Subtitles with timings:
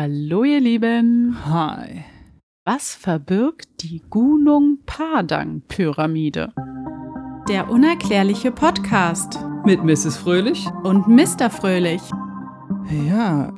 [0.00, 1.36] Hallo ihr Lieben.
[1.44, 2.04] Hi.
[2.64, 6.52] Was verbirgt die Gunung Padang Pyramide?
[7.48, 10.16] Der unerklärliche Podcast Mit Mrs.
[10.16, 10.68] Fröhlich.
[10.84, 11.50] und Mr.
[11.50, 12.00] Fröhlich.
[13.08, 13.52] Ja,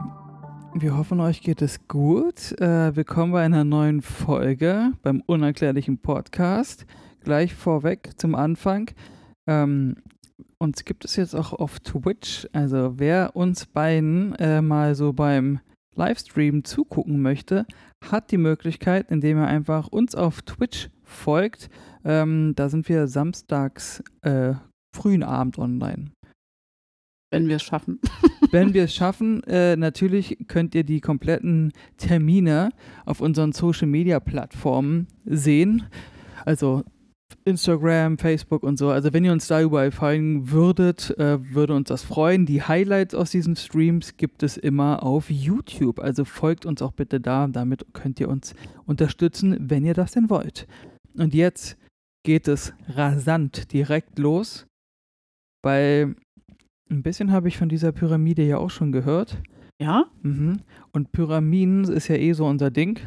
[0.73, 2.59] wir hoffen, euch geht es gut.
[2.59, 6.87] Äh, willkommen bei einer neuen Folge beim unerklärlichen Podcast.
[7.22, 8.91] Gleich vorweg zum Anfang.
[9.47, 9.97] Ähm,
[10.57, 12.49] uns gibt es jetzt auch auf Twitch.
[12.54, 15.61] Also wer uns beiden äh, mal so beim
[16.01, 17.66] Livestream zugucken möchte,
[18.02, 21.68] hat die Möglichkeit, indem er einfach uns auf Twitch folgt.
[22.04, 24.55] Ähm, da sind wir samstags äh,
[24.96, 26.10] frühen Abend online.
[27.30, 28.00] Wenn wir es schaffen.
[28.50, 32.70] Wenn wir es schaffen, äh, natürlich könnt ihr die kompletten Termine
[33.05, 35.84] auf unseren Social Media Plattformen sehen.
[36.46, 36.82] Also
[37.44, 38.90] Instagram, Facebook und so.
[38.90, 42.46] Also wenn ihr uns da überall folgen würdet, äh, würde uns das freuen.
[42.46, 45.98] Die Highlights aus diesen Streams gibt es immer auf YouTube.
[46.00, 47.46] Also folgt uns auch bitte da.
[47.48, 48.54] Damit könnt ihr uns
[48.86, 50.66] unterstützen, wenn ihr das denn wollt.
[51.16, 51.77] Und jetzt
[52.24, 54.66] geht es rasant direkt los,
[55.62, 56.14] weil
[56.91, 59.38] ein bisschen habe ich von dieser Pyramide ja auch schon gehört.
[59.80, 60.06] Ja?
[60.22, 60.60] Mhm.
[60.92, 63.00] Und Pyramiden ist ja eh so unser Ding.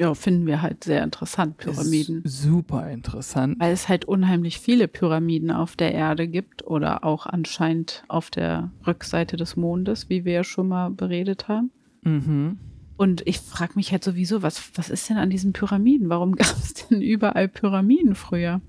[0.00, 2.22] Ja, finden wir halt sehr interessant, Pyramiden.
[2.22, 3.60] Ist super interessant.
[3.60, 8.70] Weil es halt unheimlich viele Pyramiden auf der Erde gibt oder auch anscheinend auf der
[8.86, 11.70] Rückseite des Mondes, wie wir ja schon mal beredet haben.
[12.00, 12.56] Mhm.
[12.96, 16.08] Und ich frage mich halt sowieso, was, was ist denn an diesen Pyramiden?
[16.08, 18.62] Warum gab es denn überall Pyramiden früher?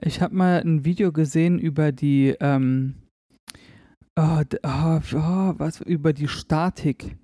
[0.00, 2.94] Ich habe mal ein Video gesehen über die, ähm,
[4.18, 7.18] oh, oh, oh, was, über die Statik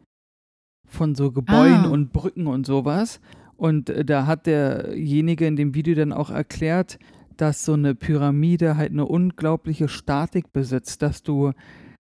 [0.93, 1.89] von so Gebäuden Ah.
[1.89, 3.21] und Brücken und sowas.
[3.57, 6.99] Und äh, da hat derjenige in dem Video dann auch erklärt,
[7.37, 11.53] dass so eine Pyramide halt eine unglaubliche Statik besitzt, dass du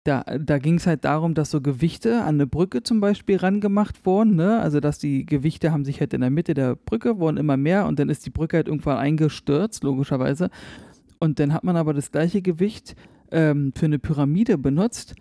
[0.07, 4.05] da, da ging es halt darum, dass so Gewichte an eine Brücke zum Beispiel rangemacht
[4.05, 4.61] wurden, ne?
[4.61, 7.87] Also dass die Gewichte haben sich halt in der Mitte der Brücke, wurden immer mehr
[7.87, 10.51] und dann ist die Brücke halt irgendwann eingestürzt, logischerweise.
[11.21, 12.97] Und dann hat man aber das gleiche Gewicht
[13.31, 15.15] ähm, für eine Pyramide benutzt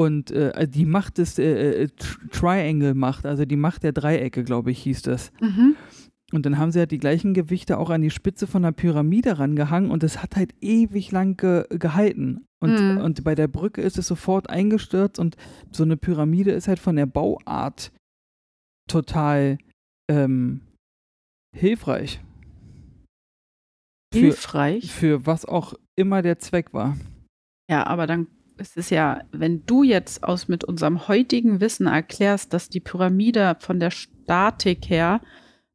[0.00, 4.44] und äh, die Macht des äh, äh, Tr- Triangle Macht, also die Macht der Dreiecke,
[4.44, 5.30] glaube ich, hieß das.
[5.40, 5.76] Mhm.
[6.32, 9.38] Und dann haben sie halt die gleichen Gewichte auch an die Spitze von der Pyramide
[9.38, 12.46] rangehangen und es hat halt ewig lang ge gehalten.
[12.62, 12.98] Und, Mhm.
[12.98, 15.36] und bei der Brücke ist es sofort eingestürzt und
[15.72, 17.90] so eine Pyramide ist halt von der Bauart
[18.88, 19.58] total
[20.10, 20.60] ähm,
[21.56, 22.20] hilfreich.
[24.12, 24.92] Für, Hilfreich.
[24.92, 26.96] für was auch immer der Zweck war.
[27.70, 28.26] Ja, aber dann
[28.60, 33.56] ist es ja, wenn du jetzt aus mit unserem heutigen Wissen erklärst, dass die Pyramide
[33.60, 35.20] von der Statik her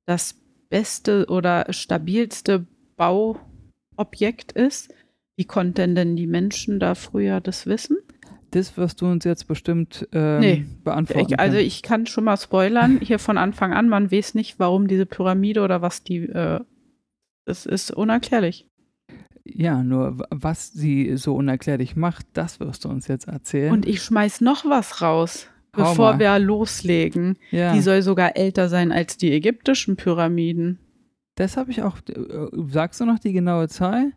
[0.05, 0.35] das
[0.69, 4.93] beste oder stabilste Bauobjekt ist,
[5.35, 7.97] wie konnten denn die Menschen da früher das wissen?
[8.51, 10.65] Das wirst du uns jetzt bestimmt ähm, Nee.
[10.83, 11.33] beantworten.
[11.33, 14.87] Ich, also ich kann schon mal spoilern, hier von Anfang an, man weiß nicht, warum
[14.87, 16.61] diese Pyramide oder was die, äh,
[17.45, 18.67] es ist unerklärlich.
[19.47, 23.71] Ja, nur was sie so unerklärlich macht, das wirst du uns jetzt erzählen.
[23.71, 26.19] Und ich schmeiß noch was raus, Hau bevor mal.
[26.19, 27.37] wir loslegen.
[27.51, 27.73] ja.
[27.73, 30.79] Die soll sogar älter sein als die ägyptischen Pyramiden.
[31.35, 31.97] Das habe ich auch.
[32.09, 34.13] äh, Sagst du noch die genaue Zahl?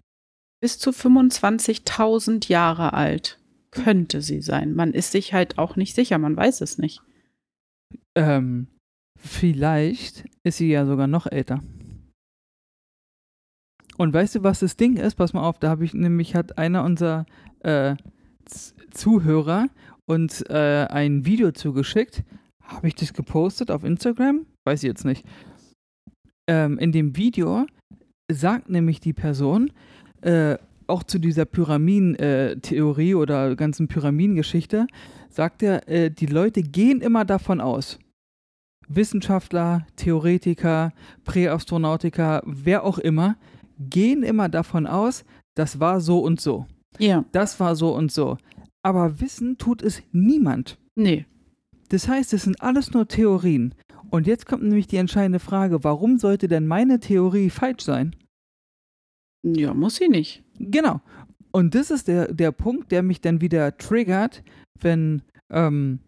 [0.60, 3.38] Bis zu 25.000 Jahre alt
[3.70, 4.74] könnte sie sein.
[4.74, 7.02] Man ist sich halt auch nicht sicher, man weiß es nicht.
[8.16, 8.68] Ähm,
[9.18, 11.62] vielleicht ist sie ja sogar noch älter.
[13.98, 15.16] Und weißt du, was das Ding ist?
[15.16, 17.26] Pass mal auf, da habe ich nämlich hat einer unserer
[17.60, 17.96] äh,
[18.92, 19.66] Zuhörer
[20.06, 22.22] uns äh, ein Video zugeschickt.
[22.62, 24.46] Habe ich das gepostet auf Instagram?
[24.64, 25.26] Weiß ich jetzt nicht.
[26.46, 27.66] Ähm, in dem Video
[28.30, 29.72] sagt nämlich die Person,
[30.22, 30.56] äh,
[30.86, 34.86] auch zu dieser Pyramiden-Theorie oder ganzen Pyramidengeschichte,
[35.28, 37.98] sagt er, äh, die Leute gehen immer davon aus,
[38.88, 40.92] Wissenschaftler, Theoretiker,
[41.24, 43.36] Präastronautiker, wer auch immer,
[43.78, 45.24] gehen immer davon aus,
[45.56, 46.66] das war so und so.
[46.98, 48.38] Ja, Das war so und so.
[48.82, 50.78] Aber wissen tut es niemand.
[50.96, 51.26] nee.
[51.90, 53.74] Das heißt, es sind alles nur Theorien.
[54.10, 58.14] Und jetzt kommt nämlich die entscheidende Frage, warum sollte denn meine Theorie falsch sein?
[59.42, 60.42] Ja, muss sie nicht.
[60.58, 61.00] Genau.
[61.50, 64.42] Und das ist der, der Punkt, der mich dann wieder triggert,
[64.78, 66.00] wenn, ähm,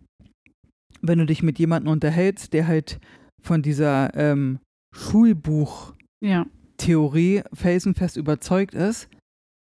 [1.01, 3.01] wenn du dich mit jemandem unterhältst, der halt
[3.43, 4.59] von dieser ähm,
[4.95, 6.47] Schulbuch-Theorie Ja.
[7.53, 9.09] Felsenfest überzeugt ist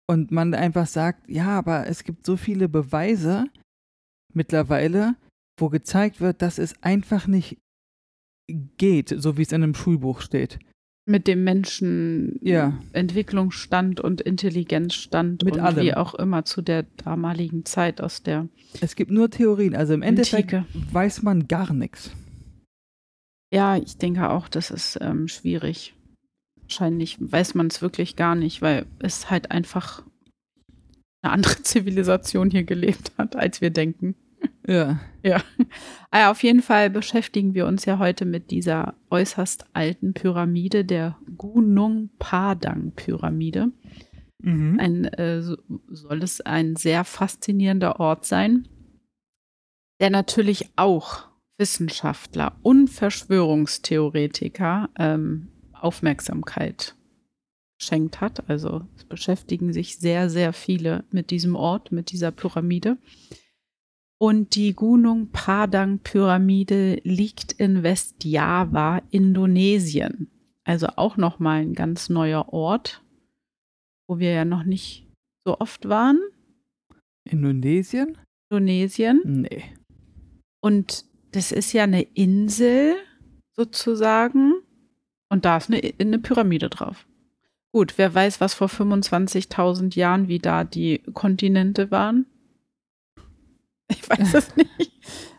[0.10, 3.46] und man einfach sagt, ja, aber es gibt so viele Beweise
[4.34, 5.16] mittlerweile,
[5.60, 7.58] wo gezeigt wird, dass es einfach nicht
[8.78, 10.60] geht, so wie es in einem Schulbuch steht.
[11.10, 12.78] Mit dem Menschen Ja.
[12.92, 15.86] Entwicklungsstand und Intelligenzstand Mit und allem.
[15.86, 18.50] wie auch immer zu der damaligen Zeit aus der
[18.82, 19.76] Es gibt nur Theorien.
[19.76, 20.54] Also im Endeffekt
[20.92, 22.12] weiß man gar nichts.
[23.54, 25.97] Ja, ich denke auch, das ist ähm, schwierig.
[26.68, 30.04] Wahrscheinlich weiß man es wirklich gar nicht, weil es halt einfach
[31.22, 34.16] eine andere Zivilisation hier gelebt hat, als wir denken.
[34.68, 35.00] Ja.
[35.24, 35.42] Ja,
[36.30, 42.10] auf jeden Fall beschäftigen wir uns ja heute mit dieser äußerst alten Pyramide, der Gunung
[42.20, 43.72] Padang Pyramide.
[44.44, 44.78] Mhm.
[44.80, 45.58] Ein, äh, so-
[45.90, 48.68] soll es ein sehr faszinierender Ort sein,
[50.02, 51.28] der natürlich auch
[51.58, 55.48] Wissenschaftler und Verschwörungstheoretiker ähm,
[55.84, 56.96] Aufmerksamkeit
[57.80, 58.50] geschenkt hat.
[58.50, 62.98] Also es beschäftigen sich sehr, sehr viele mit diesem Ort, mit dieser Pyramide.
[64.20, 70.32] Und die Gunung Padang Pyramide liegt in Westjava, Indonesien.
[70.64, 73.04] Also auch nochmal ein ganz neuer Ort,
[74.08, 75.08] wo wir ja noch nicht
[75.46, 76.20] so oft waren.
[77.24, 78.18] Indonesien?
[78.50, 79.22] Indonesien.
[79.24, 79.64] Nee.
[80.62, 82.96] Und das ist ja eine Insel
[83.56, 84.57] sozusagen.
[85.30, 87.06] Und da ist eine, eine Pyramide drauf.
[87.72, 92.26] Gut, wer weiß, was vor 25.000 Jahren, wie da die Kontinente waren?
[93.90, 94.92] Ich weiß es nicht.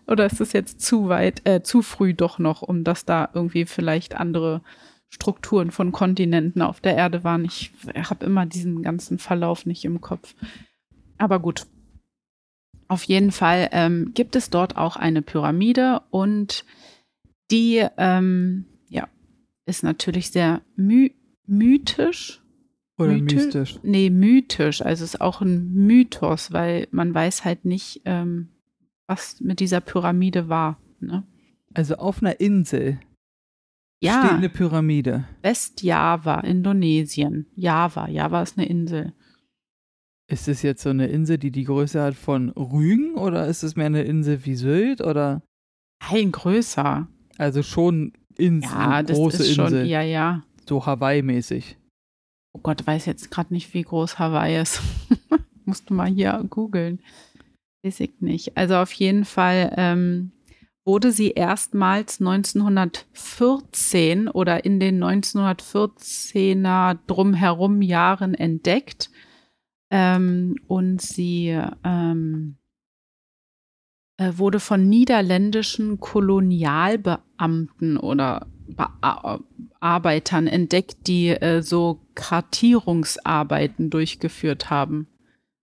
[0.06, 3.66] Oder ist es jetzt zu weit, äh, zu früh doch noch, um dass da irgendwie
[3.66, 4.62] vielleicht andere
[5.10, 7.44] Strukturen von Kontinenten auf der Erde waren?
[7.44, 10.34] Ich habe immer diesen ganzen Verlauf nicht im Kopf.
[11.18, 11.66] Aber gut.
[12.90, 16.64] Auf jeden Fall ähm, gibt es dort auch eine Pyramide und
[17.50, 18.64] die ähm,
[19.68, 21.14] ist natürlich sehr my
[21.46, 22.42] mythisch.
[22.98, 23.78] Oder Mythe- mystisch.
[23.84, 24.82] Nee, mythisch.
[24.82, 28.48] Also es ist auch ein Mythos, weil man weiß halt nicht, ähm,
[29.06, 30.80] was mit dieser Pyramide war.
[31.00, 31.22] Ne?
[31.74, 35.28] Also auf einer Insel steht Ja, eine Pyramide.
[35.42, 37.46] Westjava, Indonesien.
[37.54, 39.12] Java, Java ist eine Insel.
[40.30, 43.76] Ist es jetzt so eine Insel, die die Größe hat von Rügen oder ist es
[43.76, 45.40] mehr eine Insel wie Sylt oder
[46.00, 47.08] Ein größer.
[47.38, 50.42] also schon Insel, Ja, das große ist schon, Insel, ja, ja.
[50.66, 51.76] so Hawaii-mäßig.
[52.54, 54.80] Oh Gott, weiß jetzt gerade nicht, wie groß Hawaii ist.
[55.64, 57.00] Musst du mal hier googeln.
[57.82, 58.56] Weiß ich nicht.
[58.56, 60.30] Also auf jeden Fall ähm,
[60.86, 69.10] wurde sie erstmals 1914 oder in den 1914er drumherum Jahren entdeckt.
[69.90, 72.58] Ähm, und sie ähm, äh,
[74.18, 78.46] wurde von niederländischen Kolonialbeamten oder
[79.80, 85.06] Arbeitern entdeckt, die äh, so Kartierungsarbeiten durchgeführt haben.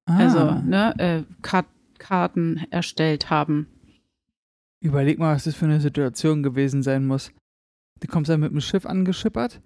[0.05, 1.67] Also Ah, ne, äh, Kart
[1.97, 3.67] Karten erstellt haben.
[4.81, 7.31] Überleg mal, was das für eine Situation gewesen sein muss.
[7.99, 9.61] Du kommst dann mit dem Schiff angeschippert,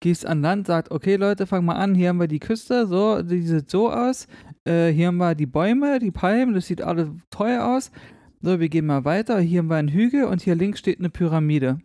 [0.00, 3.22] gehst an Land, sagt, okay Leute, fang mal an, hier haben wir die Küste, so,
[3.22, 4.26] die sieht so aus.
[4.64, 7.92] Äh, hier haben wir die Bäume, die Palmen, das sieht alles toll aus.
[8.42, 11.10] So, wir gehen mal weiter, hier haben wir einen Hügel und hier links steht eine
[11.10, 11.78] Pyramide.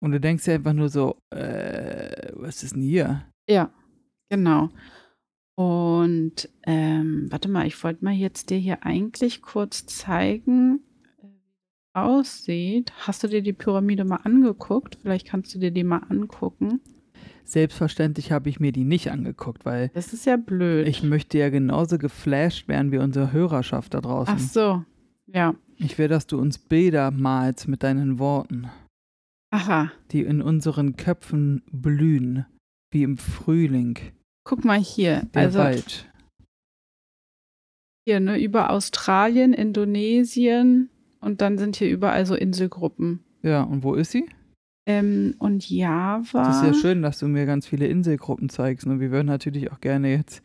[0.00, 3.26] Und du denkst dir einfach nur so, äh, was ist denn hier?
[3.48, 3.70] Ja,
[4.30, 4.68] genau.
[5.56, 10.80] Und ähm, warte mal, ich wollte mal jetzt dir hier eigentlich kurz zeigen,
[11.18, 12.92] äh, wie es aussieht.
[13.06, 14.98] Hast du dir die Pyramide mal angeguckt?
[15.00, 16.80] Vielleicht kannst du dir die mal angucken.
[17.44, 20.86] Selbstverständlich habe ich mir die nicht angeguckt, weil Das ist ja blöd.
[20.88, 24.34] ich möchte ja genauso geflasht werden wie unsere Hörerschaft da draußen.
[24.36, 24.84] Ach so,
[25.26, 25.54] ja.
[25.78, 28.70] Ich will, dass du uns Bilder malst mit deinen Worten,
[29.50, 32.46] Aha, die in unseren Köpfen blühen,
[32.90, 33.98] wie im Frühling,
[34.44, 35.22] guck mal hier.
[35.34, 36.10] der also Wald.
[38.06, 40.88] hier, ne, über Australien, Indonesien
[41.20, 43.20] und dann sind hier überall so Inselgruppen.
[43.42, 44.26] Ja, und wo ist sie?
[44.88, 46.44] Ähm, und Java.
[46.44, 48.86] Das ist ja schön, dass du mir ganz viele Inselgruppen zeigst.
[48.86, 50.42] Und wir würden natürlich auch gerne jetzt.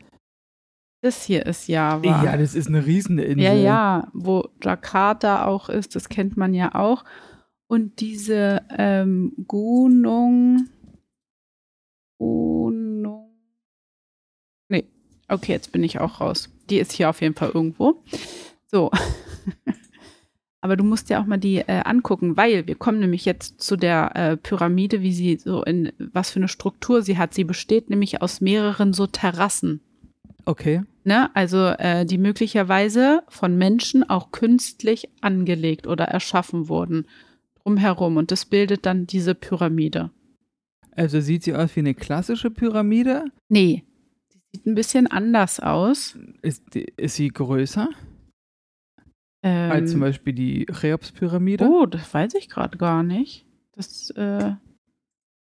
[1.02, 2.24] Das hier ist Java.
[2.24, 3.44] Ja, das ist eine riesige Insel.
[3.44, 7.04] Ja, ja, wo Jakarta auch ist, das kennt man ja auch.
[7.68, 10.68] Und diese ähm, Gunung.
[12.20, 13.32] Gunung.
[14.70, 14.86] Nee,
[15.28, 16.50] okay, jetzt bin ich auch raus.
[16.70, 18.04] Die ist hier auf jeden Fall irgendwo.
[18.68, 18.92] So.
[20.62, 23.76] Aber du musst ja auch mal die äh, angucken, weil wir kommen nämlich jetzt zu
[23.76, 27.34] der äh, Pyramide, wie sie so in was für eine Struktur sie hat.
[27.34, 29.82] Sie besteht nämlich aus mehreren so Terrassen.
[30.46, 30.84] Okay.
[31.04, 31.34] Ne?
[31.36, 37.08] Also äh, die möglicherweise von Menschen auch künstlich angelegt oder erschaffen wurden
[37.64, 38.18] drumherum.
[38.18, 40.12] Und das bildet dann diese Pyramide.
[40.94, 43.26] Also sieht sie aus wie eine klassische Pyramide?
[43.50, 43.84] Nee,
[44.34, 46.18] die sieht ein bisschen anders aus.
[46.42, 47.88] Ist, die- ist sie größer
[49.44, 51.66] Ähm, als zum Beispiel die Cheops-Pyramide?
[51.68, 53.46] oh, das weiß ich gerade gar nicht.
[53.74, 54.54] Das, äh,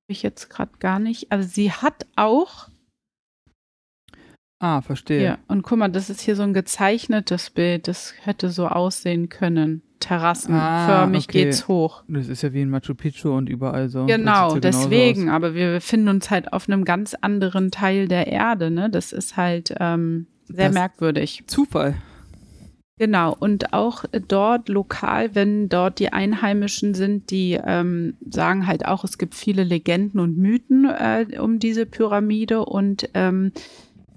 [0.07, 1.31] ich jetzt gerade gar nicht.
[1.31, 2.69] Also sie hat auch.
[4.67, 5.23] Ah, verstehe.
[5.23, 7.87] Ja, und guck mal, das ist hier so ein gezeichnetes Bild.
[7.87, 9.83] Das hätte so aussehen können.
[9.99, 11.43] Terrassenförmig Ah, okay.
[11.43, 12.03] geht's hoch.
[12.07, 14.07] Das ist ja wie in Machu Picchu und überall so.
[14.07, 15.29] Genau, ja deswegen.
[15.29, 18.71] Aber wir befinden uns halt auf einem ganz anderen Teil der Erde.
[18.71, 18.89] Ne?
[18.89, 21.43] Das ist halt ähm, sehr Das- merkwürdig.
[21.45, 21.93] Zufall.
[22.97, 29.03] Genau, und auch dort lokal, wenn dort die Einheimischen sind, die ähm, sagen halt auch,
[29.03, 33.51] es gibt viele Legenden und Mythen äh, um diese Pyramide und ähm,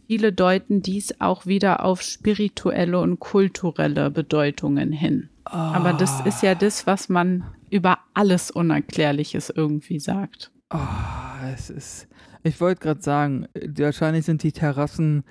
[0.09, 5.29] viele deuten dies auch wieder auf spirituelle und kulturelle Bedeutungen hin.
[5.45, 10.51] Aber das ist ja das, was man über alles Unerklärliches irgendwie sagt.
[10.71, 12.09] Ah, es ist.
[12.43, 15.25] Ich wollte gerade sagen, wahrscheinlich sind die Terrassen,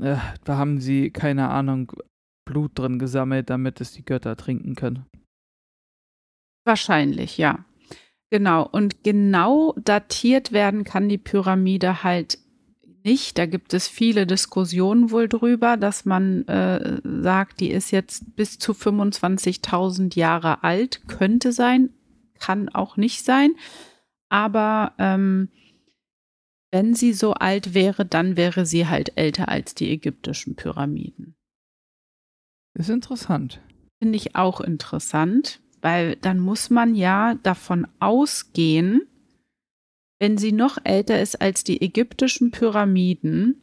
[0.00, 1.92] äh, da haben sie, keine Ahnung,
[2.46, 5.04] Blut drin gesammelt, damit es die Götter trinken können.
[6.64, 7.64] Wahrscheinlich, ja.
[8.30, 8.66] Genau.
[8.66, 12.38] Und genau datiert werden kann die Pyramide halt
[13.06, 13.38] nicht.
[13.38, 18.58] Da gibt es viele Diskussionen wohl drüber, dass man äh, sagt, die ist jetzt bis
[18.58, 21.08] zu 25.000 Jahre alt.
[21.08, 21.90] Könnte sein,
[22.38, 23.54] kann auch nicht sein.
[24.28, 25.48] Aber ähm,
[26.72, 31.36] wenn sie so alt wäre, dann wäre sie halt älter als die ägyptischen Pyramiden.
[32.74, 33.62] Ist interessant.
[34.02, 39.06] Finde ich auch interessant, weil dann muss man ja davon ausgehen,
[40.18, 43.62] wenn sie noch älter ist als die ägyptischen Pyramiden,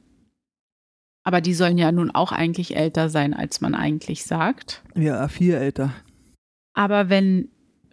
[1.23, 4.83] aber die sollen ja nun auch eigentlich älter sein, als man eigentlich sagt.
[4.95, 5.93] Ja, viel älter.
[6.73, 7.49] Aber wenn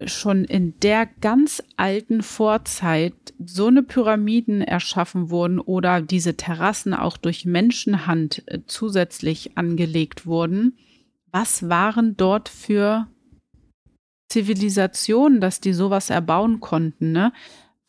[0.07, 3.15] schon in der ganz alten Vorzeit
[3.45, 10.79] so eine Pyramiden erschaffen wurden oder diese Terrassen auch durch Menschenhand äh, zusätzlich angelegt wurden,
[11.31, 13.07] was waren dort für
[14.31, 17.33] Zivilisationen, dass die sowas erbauen konnten, ne?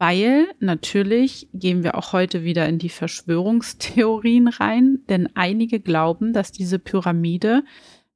[0.02, 6.52] Weil natürlich gehen wir auch heute wieder in die Verschwörungstheorien rein, denn einige glauben, dass
[6.52, 7.64] diese Pyramide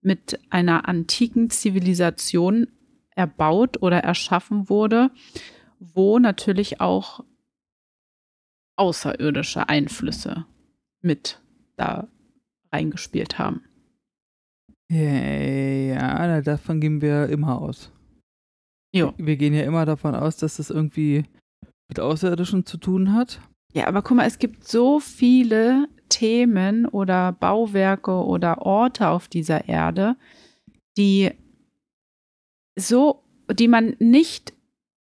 [0.01, 2.71] mit einer antiken Zivilisation
[3.11, 5.11] erbaut oder erschaffen wurde,
[5.77, 7.23] wo natürlich auch
[8.77, 10.47] außerirdische Einflüsse
[11.01, 11.39] mit
[11.75, 12.07] da
[12.71, 13.61] reingespielt haben.
[14.89, 17.91] Ja, davon gehen wir immer aus.
[18.91, 19.13] Jo.
[19.17, 21.25] Wir gehen ja immer davon aus, dass das irgendwie
[21.87, 23.41] mit Außerirdischen zu tun hat.
[23.73, 29.67] Ja, aber guck mal, es gibt so viele Themen oder Bauwerke oder Orte auf dieser
[29.67, 30.15] Erde,
[30.97, 31.31] die
[32.77, 34.53] so, die man nicht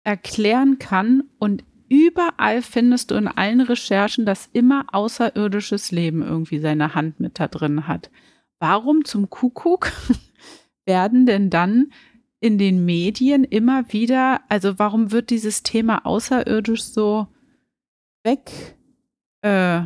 [0.04, 6.94] erklären kann und überall findest du in allen Recherchen, dass immer außerirdisches Leben irgendwie seine
[6.94, 8.10] Hand mit da drin hat.
[8.60, 9.92] Warum zum Kuckuck
[10.86, 11.92] werden denn dann
[12.40, 17.26] in den Medien immer wieder, also warum wird dieses Thema außerirdisch so
[18.22, 18.76] weg
[19.42, 19.82] äh,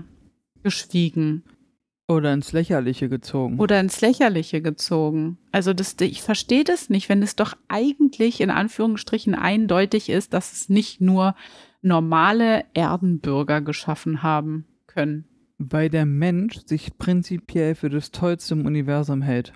[2.09, 3.59] Oder ins Lächerliche gezogen.
[3.59, 5.39] oder ins Lächerliche gezogen?
[5.51, 10.53] Also das, ich verstehe das nicht, wenn es doch eigentlich in Anführungsstrichen eindeutig ist, dass
[10.53, 11.35] es nicht nur
[11.81, 15.25] normale Erdenbürger geschaffen haben können.
[15.59, 19.53] Weil der Mensch sich prinzipiell für das Tollste im Universum hält.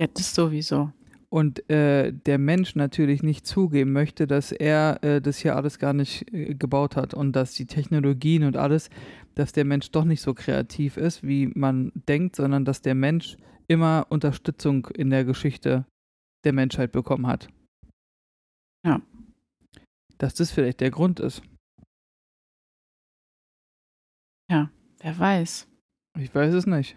[0.00, 0.92] Ja, das sowieso.
[1.32, 5.92] Und äh, der Mensch natürlich nicht zugeben möchte, dass er äh, das hier alles gar
[5.92, 8.90] nicht äh, gebaut hat und dass die Technologien und alles,
[9.36, 13.36] dass der Mensch doch nicht so kreativ ist, wie man denkt, sondern dass der Mensch
[13.68, 15.86] immer Unterstützung in der Geschichte
[16.44, 17.48] der Menschheit bekommen hat.
[18.84, 19.00] Ja.
[20.18, 21.42] Dass das vielleicht der Grund ist.
[25.02, 25.66] Wer weiß.
[26.18, 26.96] Ich weiß es nicht.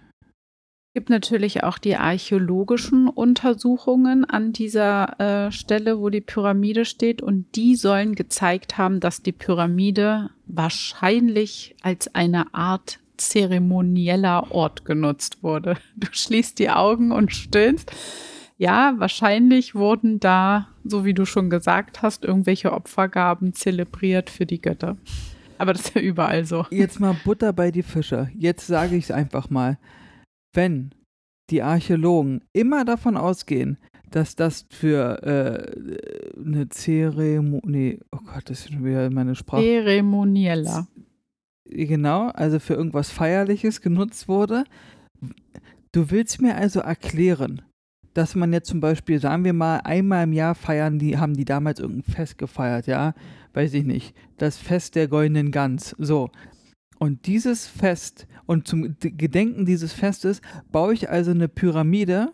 [0.94, 7.24] Es gibt natürlich auch die archäologischen Untersuchungen an dieser äh, Stelle, wo die Pyramide steht.
[7.24, 15.42] Und die sollen gezeigt haben, dass die Pyramide wahrscheinlich als eine Art zeremonieller Ort genutzt
[15.42, 15.78] wurde.
[15.96, 17.92] Du schließt die Augen und stöhnst.
[18.60, 24.62] Ja, wahrscheinlich wurden da, so wie du schon gesagt hast, irgendwelche Opfergaben zelebriert für die
[24.62, 24.98] Götter.
[25.58, 26.68] Aber das ist ja überall so.
[26.70, 28.30] Jetzt mal Butter bei die Fische.
[28.38, 29.80] Jetzt sage ich es einfach mal.
[30.54, 30.94] Wenn
[31.50, 33.78] die Archäologen immer davon ausgehen,
[34.12, 39.64] dass das für äh, eine Zeremonie, oh Gott, das ist schon wieder meine Sprache.
[39.64, 40.88] Zeremonieller.
[41.66, 44.66] Genau, also für irgendwas Feierliches genutzt wurde.
[45.92, 47.64] Du willst mir also erklären,
[48.14, 51.46] dass man jetzt zum Beispiel, sagen wir mal, einmal im Jahr feiern, die haben die
[51.46, 53.14] damals irgendein Fest gefeiert, ja,
[53.54, 56.30] weiß ich nicht, das Fest der goldenen Gans, so.
[57.00, 62.34] Und dieses Fest und zum Gedenken dieses Festes baue ich also eine Pyramide,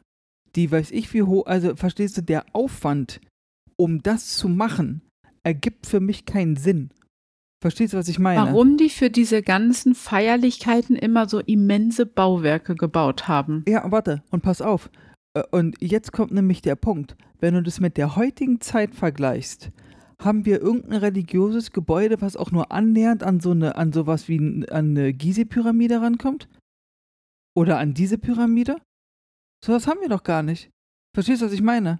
[0.56, 3.22] die weiß ich wie hoch, also verstehst du, der Aufwand,
[3.76, 5.02] um das zu machen,
[5.44, 6.90] ergibt für mich keinen Sinn.
[7.62, 8.42] Verstehst du, was ich meine?
[8.42, 13.66] Warum die für diese ganzen Feierlichkeiten immer so immense Bauwerke gebaut haben.
[13.68, 14.90] Ja, warte, und pass auf.
[15.34, 17.18] Äh, Und jetzt kommt nämlich der Punkt.
[17.40, 19.72] Wenn du das mit der heutigen Zeit vergleichst,
[20.22, 24.38] haben wir irgendein religiöses Gebäude, was auch nur annähernd an so eine, an sowas wie
[24.70, 26.50] an eine Gizeh-Pyramide rankommt?
[27.56, 28.78] Oder an diese Pyramide?
[29.64, 30.70] Sowas haben wir doch gar nicht.
[31.16, 32.00] Verstehst du, was ich meine?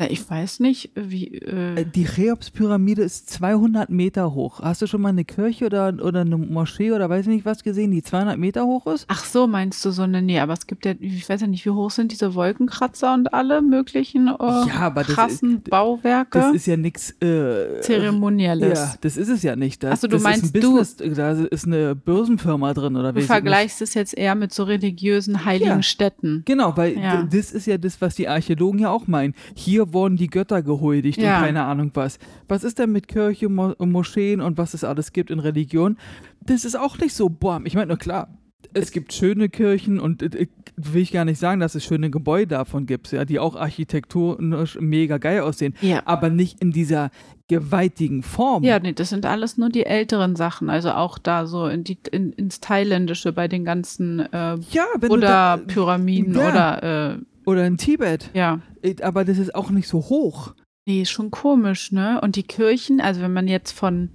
[0.00, 1.26] Ja, ich weiß nicht, wie.
[1.38, 4.60] Äh, Die Cheops-Pyramide ist 200 Meter hoch.
[4.60, 7.64] Hast du schon mal eine Kirche oder, oder eine Moschee oder weiß ich nicht was
[7.64, 9.06] gesehen, die 200 Meter hoch ist?
[9.08, 10.22] ach so, meinst du so eine.
[10.22, 13.34] Nee, aber es gibt ja, ich weiß ja nicht, wie hoch sind diese Wolkenkratzer und
[13.34, 16.38] alle möglichen äh, Ja, aber krassen ist- Bauwerke.
[16.38, 18.78] Das ist ja nichts äh, Zeremonielles.
[18.78, 19.82] Ja, das ist es ja nicht.
[19.82, 22.94] Das, Ach so, du das meinst, ist ein du- Business, da ist eine Börsenfirma drin
[22.94, 25.82] oder Du weiß ich vergleichst es jetzt eher mit so religiösen heiligen Ja.
[25.82, 26.42] Städten.
[26.44, 27.24] Genau, weil Ja.
[27.24, 29.34] das ist ja das, was die Archäologen ja auch meinen.
[29.56, 31.38] Hier wurden die Götter gehuldigt Ja.
[31.38, 32.18] und keine Ahnung was.
[32.48, 35.96] Was ist denn mit Kirche, Mo Moscheen und was es alles gibt in Religion?
[36.40, 38.28] Das ist auch nicht so, boah, ich meine, nur klar,
[38.74, 42.48] es gibt schöne Kirchen und äh, will ich gar nicht sagen, dass es schöne Gebäude
[42.48, 46.02] davon gibt, ja, die auch architektonisch mega geil aussehen, Ja.
[46.04, 47.10] aber nicht in dieser
[47.48, 48.62] gewaltigen Form.
[48.64, 50.68] Ja, nee, das sind alles nur die älteren Sachen.
[50.68, 55.08] Also auch da so in die, in, ins Thailändische bei den ganzen äh, ja wenn
[55.08, 56.48] du da, Buddha-Pyramiden Ja.
[56.50, 58.28] oder äh, oder in Tibet.
[58.34, 58.60] ja.
[58.88, 60.54] Äh, Aber das ist auch nicht so hoch.
[60.86, 62.20] Nee, ist schon komisch, ne?
[62.20, 64.10] Und die Kirchen, also wenn man jetzt von,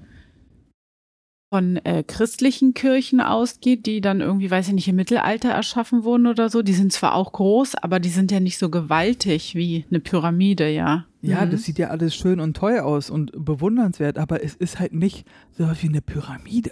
[1.54, 6.26] von äh, christlichen Kirchen ausgeht, die dann irgendwie, weiß ich nicht, im Mittelalter erschaffen wurden
[6.26, 9.86] oder so, die sind zwar auch groß, aber die sind ja nicht so gewaltig wie
[9.92, 11.06] eine Pyramide, ja.
[11.22, 11.52] Ja, Mhm.
[11.52, 15.26] das sieht ja alles schön und teuer aus und bewundernswert, aber es ist halt nicht
[15.56, 16.72] so wie eine Pyramide.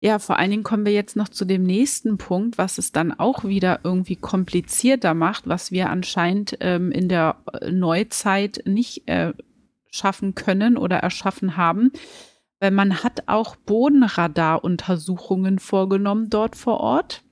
[0.00, 3.18] Ja, vor allen Dingen kommen wir jetzt noch zu dem nächsten Punkt, was es dann
[3.18, 9.32] auch wieder irgendwie komplizierter macht, was wir anscheinend ähm, in der äh, Neuzeit nicht äh,
[9.90, 11.90] schaffen können oder erschaffen haben.
[12.60, 17.24] Weil man hat auch Bodenradaruntersuchungen vorgenommen dort vor Ort.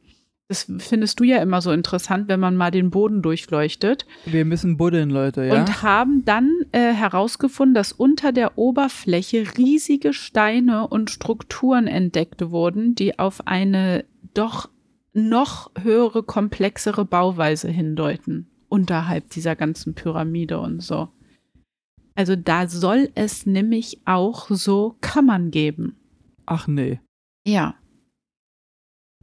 [0.49, 4.77] Das findest du ja immer so interessant, wenn man mal den Boden durchleuchtet Wir müssen
[4.77, 5.59] buddeln, Leute, ja?
[5.59, 12.95] und haben dann äh, herausgefunden, dass unter der Oberfläche riesige Steine und Strukturen entdeckt wurden,
[12.95, 14.69] die auf eine doch
[15.13, 21.09] noch höhere, komplexere Bauweise hindeuten, unterhalb dieser ganzen Pyramide und so.
[22.15, 25.97] Also da soll es nämlich auch so Kammern geben.
[26.47, 27.01] Ach nee.
[27.47, 27.75] Ja,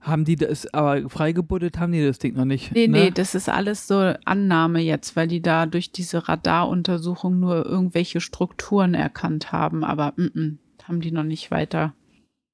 [0.03, 2.73] Haben die das, aber freigebuddelt haben die das Ding noch nicht.
[2.73, 3.05] nee, ne?
[3.05, 8.19] nee, das ist alles so Annahme jetzt, weil die da durch diese Radaruntersuchung nur irgendwelche
[8.19, 11.93] Strukturen erkannt haben, aber mm -mm, haben die noch nicht weiter.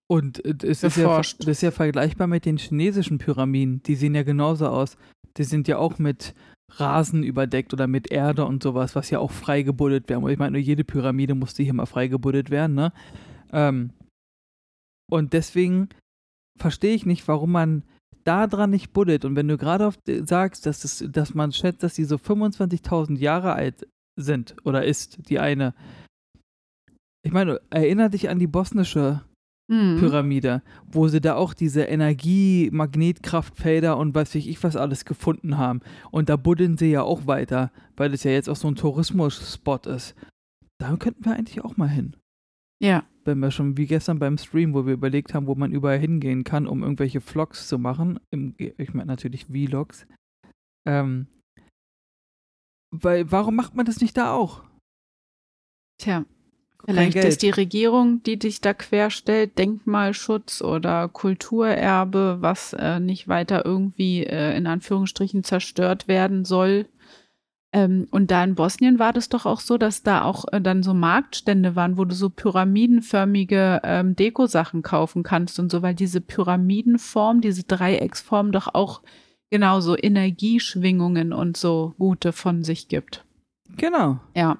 [0.07, 3.81] Und äh, es ist ja, das ist ja vergleichbar mit den chinesischen Pyramiden.
[3.83, 4.97] Die sehen ja genauso aus.
[5.37, 6.35] Die sind ja auch mit
[6.71, 10.21] Rasen überdeckt oder mit Erde und sowas, was ja auch freigebuddelt werden.
[10.21, 10.31] muss.
[10.31, 12.91] Ich meine, nur jede Pyramide musste hier mal freigebuddelt werden, ne?
[13.51, 13.91] Ähm,
[15.09, 15.89] und deswegen
[16.59, 17.83] verstehe ich nicht, warum man
[18.23, 19.25] da dran nicht buddelt.
[19.25, 19.91] Und wenn du gerade
[20.25, 25.29] sagst, dass, es, dass man schätzt, dass die so 25.000 Jahre alt sind oder ist,
[25.29, 25.73] die eine.
[27.25, 29.21] Ich meine, erinnere dich an die bosnische
[29.69, 29.97] Hm.
[29.99, 35.59] Pyramide, wo sie da auch diese Energie, Magnetkraftfelder und weiß ich, ich was alles gefunden
[35.59, 35.81] haben.
[36.09, 39.81] Und da buddeln sie ja auch weiter, weil es ja jetzt auch so ein Tourismus-Spot
[39.85, 40.15] ist.
[40.79, 42.15] Da könnten wir eigentlich auch mal hin.
[42.81, 45.99] Ja, Wenn wir schon wie gestern beim Stream, wo wir überlegt haben, wo man überall
[45.99, 48.19] hingehen kann, um irgendwelche Vlogs zu machen.
[48.31, 50.07] Im, ich meine natürlich Vlogs.
[50.87, 51.27] Ähm,
[52.91, 54.63] weil, warum macht man das nicht da auch?
[55.99, 56.25] tja.
[56.85, 63.65] Vielleicht ist die Regierung, die dich da querstellt, Denkmalschutz oder Kulturerbe, was äh, nicht weiter
[63.65, 66.87] irgendwie äh, in Anführungsstrichen zerstört werden soll.
[67.71, 70.81] Ähm, und da in Bosnien war das doch auch so, dass da auch äh, dann
[70.81, 76.19] so Marktstände waren, wo du so pyramidenförmige ähm, Dekosachen kaufen kannst und so, weil diese
[76.19, 79.01] Pyramidenform, diese Dreiecksform doch auch
[79.51, 83.23] genauso Energieschwingungen und so gute von sich gibt.
[83.77, 84.19] Genau.
[84.35, 84.57] Ja.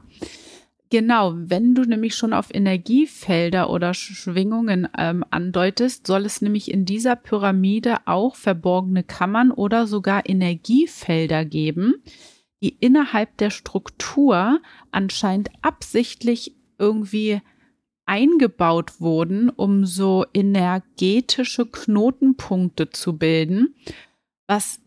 [0.91, 6.85] Genau, wenn du nämlich schon auf Energiefelder oder Schwingungen ähm, andeutest, soll es nämlich in
[6.85, 12.01] dieser Pyramide auch verborgene Kammern oder sogar Energiefelder geben,
[12.61, 17.41] die innerhalb der Struktur anscheinend absichtlich irgendwie
[18.05, 23.75] eingebaut wurden, um so energetische Knotenpunkte zu bilden,
[24.47, 24.81] was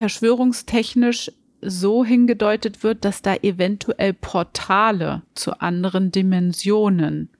[0.00, 7.30] verschwörungstechnisch so hingedeutet wird, dass da eventuell Portale zu anderen Dimensionen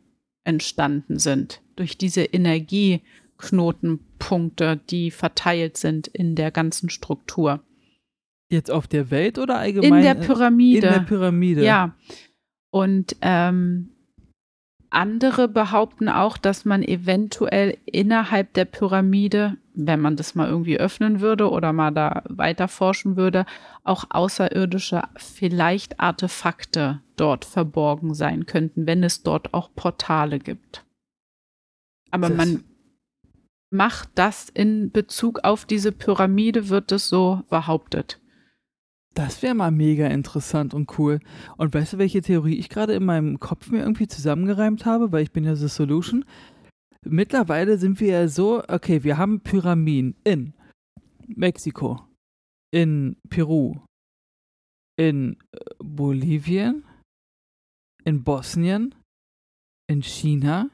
[0.44, 7.62] entstanden sind durch diese Energieknotenpunkte, die verteilt sind in der ganzen Struktur.
[8.50, 9.94] Jetzt auf der Welt oder allgemein?
[9.98, 10.86] In der äh, Pyramide.
[10.86, 11.64] In der Pyramide.
[11.64, 11.94] Ja.
[12.70, 13.90] Und ähm,
[14.90, 21.20] andere behaupten auch, dass man eventuell innerhalb der Pyramide, wenn man das mal irgendwie öffnen
[21.20, 23.44] würde oder mal da weiter forschen würde,
[23.84, 30.86] auch außerirdische, vielleicht Artefakte dort verborgen sein könnten, wenn es dort auch Portale gibt.
[32.10, 32.64] Aber Das- man
[33.70, 38.18] macht das in Bezug auf diese Pyramide, wird es so behauptet.
[39.18, 41.18] Das wäre mal mega interessant und cool.
[41.56, 45.24] Und weißt du, welche Theorie ich gerade in meinem Kopf mir irgendwie zusammengereimt habe, weil
[45.24, 46.24] ich bin ja The Solution.
[47.04, 50.54] Mittlerweile sind wir ja so, okay, wir haben Pyramiden in
[51.26, 52.06] Mexiko,
[52.72, 53.80] in Peru,
[54.96, 56.84] in äh, Bolivien,
[58.04, 58.94] in Bosnien,
[59.90, 60.70] in China,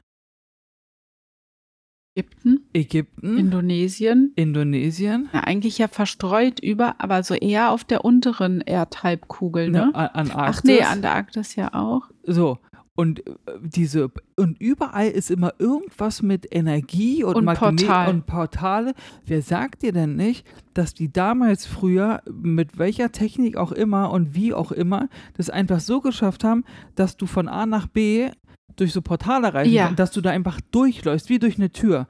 [2.17, 8.61] Ägypten, Ägypten, Indonesien, Indonesien, ja, eigentlich ja verstreut über, aber so eher auf der unteren
[8.61, 9.93] Erdhalbkugel, ne?
[9.93, 10.59] An- Antarktis.
[10.59, 12.03] Ach nee, Antarktis ja auch.
[12.23, 12.57] So,
[12.95, 18.09] und äh, diese und überall ist immer irgendwas mit Energie und, Und Magnet Portal.
[18.09, 18.93] und Portale.
[19.25, 24.33] Wer sagt dir denn nicht, dass die damals früher mit welcher Technik auch immer und
[24.35, 26.63] wie auch immer das einfach so geschafft haben,
[26.95, 28.29] dass du von A nach B
[28.75, 29.85] durch so Portale reisen Ja.
[29.85, 32.07] kannst, dass du da einfach durchläufst, wie durch eine Tür.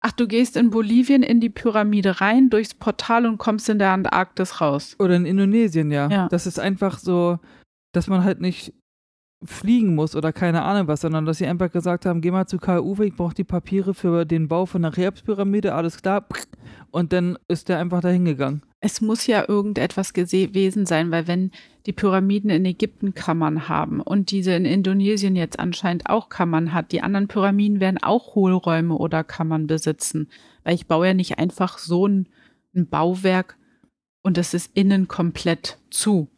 [0.00, 3.90] Ach, du gehst in Bolivien in die Pyramide rein, durchs Portal und kommst in der
[3.90, 4.94] Antarktis raus.
[5.00, 6.08] Oder in Indonesien, ja.
[6.08, 6.28] Ja.
[6.28, 7.38] Das ist einfach so,
[7.92, 8.72] dass man halt nicht
[9.44, 12.58] fliegen muss oder keine Ahnung was, sondern dass sie einfach gesagt haben, geh mal zu
[12.58, 16.26] KU, ich brauche die Papiere für den Bau von der Cheops-Pyramide, alles klar.
[16.90, 18.62] Und dann ist der einfach dahin gegangen.
[18.80, 21.50] Es muss ja irgendetwas gewesen sein, weil wenn
[21.86, 26.92] die Pyramiden in Ägypten Kammern haben und diese in Indonesien jetzt anscheinend auch Kammern hat,
[26.92, 30.28] die anderen Pyramiden werden auch Hohlräume oder Kammern besitzen.
[30.64, 32.28] Weil ich baue ja nicht einfach so ein,
[32.74, 33.56] ein Bauwerk
[34.22, 36.28] und es ist innen komplett zu.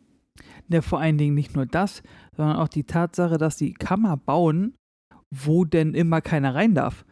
[0.68, 2.02] Ja, vor allen Dingen nicht nur das,
[2.36, 4.74] sondern auch die Tatsache, dass die Kammer bauen,
[5.30, 7.04] wo denn immer keiner rein darf.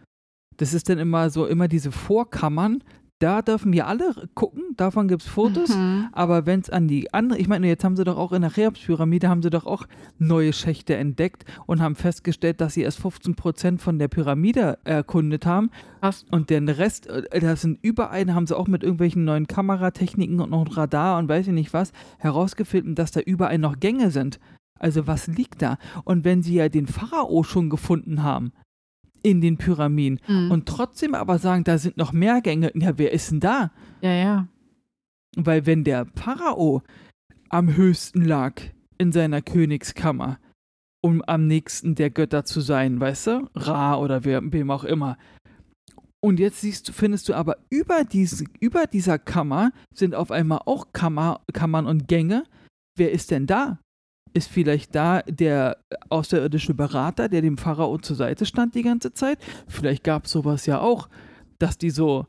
[0.57, 2.83] Das ist dann immer so, immer diese Vorkammern,
[3.21, 5.75] da dürfen wir alle gucken, davon gibt es Fotos.
[5.75, 6.09] Mhm.
[6.13, 8.53] Aber wenn es an die andere, ich meine, jetzt haben sie doch auch in der
[8.53, 9.87] Cheops-Pyramide, haben sie doch auch
[10.19, 15.71] neue Schächte entdeckt und haben festgestellt, dass sie erst 15% von der Pyramide erkundet haben.
[16.01, 16.27] Krass.
[16.31, 20.51] Und den Rest, äh, das sind überall, haben sie auch mit irgendwelchen neuen Kameratechniken und
[20.51, 24.39] noch Radar und weiß ich nicht was, herausgefunden, dass da überall noch Gänge sind.
[24.79, 25.79] Also was liegt da?
[26.05, 28.53] Und wenn sie ja den Pharao schon gefunden haben
[29.23, 30.51] in den Pyramiden Mhm.
[30.51, 33.73] und trotzdem aber sagen, da sind noch mehr Gänge, ja, wer ist denn da?
[34.01, 34.49] ja, ja.
[35.37, 36.83] Weil wenn der Pharao
[37.51, 38.61] am höchsten lag
[38.97, 40.39] in seiner Königskammer,
[41.03, 43.51] um am nächsten der Götter zu sein, weißt du?
[43.55, 45.17] Ra oder wer, wem auch immer.
[46.21, 50.61] Und jetzt siehst du, findest du aber über, diese, über dieser Kammer sind auf einmal
[50.67, 52.45] auch Kammer, Kammern und Gänge.
[52.97, 53.79] Wer ist denn da?
[54.39, 55.79] Ist vielleicht da der
[56.11, 59.41] außerirdische Berater, der dem Pharao zur Seite stand die ganze Zeit?
[59.67, 61.09] Vielleicht gab es sowas ja auch,
[61.59, 62.25] dass die so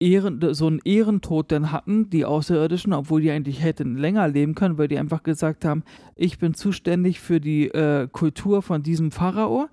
[0.00, 4.78] Ehren, so einen Ehrentod dann hatten, die Außerirdischen, obwohl die eigentlich hätten länger leben können,
[4.78, 5.84] weil die einfach gesagt haben,
[6.16, 9.68] ich bin zuständig für die äh, Kultur von diesem Pharao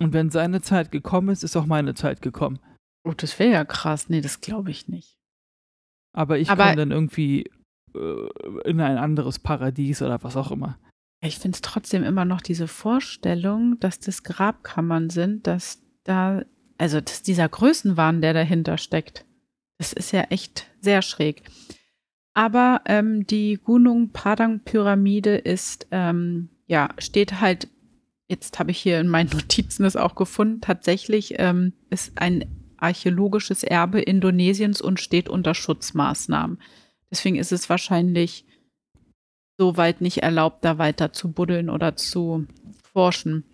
[0.00, 2.58] und wenn seine Zeit gekommen ist, ist auch meine Zeit gekommen.
[3.08, 4.10] Oh, das wäre ja krass.
[4.10, 5.16] Nee, das glaube ich nicht.
[6.14, 7.50] Aber ich komme dann irgendwie
[7.94, 8.28] äh,
[8.66, 10.78] in ein anderes Paradies oder was auch immer.
[11.24, 16.42] Ich finde es trotzdem immer noch diese Vorstellung, dass das Grabkammern sind, dass da,
[16.76, 19.24] also dass dieser Größenwahn, der dahinter steckt,
[19.78, 21.42] das ist ja echt sehr schräg.
[22.34, 27.68] Aber ähm, die Gunung Padang Pyramide ist, ähm, ja, steht halt,
[28.28, 32.44] jetzt habe ich hier in meinen Notizen es auch gefunden, tatsächlich ähm, ist ein
[32.76, 36.60] archäologisches Erbe Indonesiens und steht unter Schutzmaßnahmen.
[37.10, 38.44] Deswegen ist es wahrscheinlich
[39.56, 42.46] soweit nicht erlaubt, da weiter zu buddeln oder zu
[42.92, 43.44] forschen.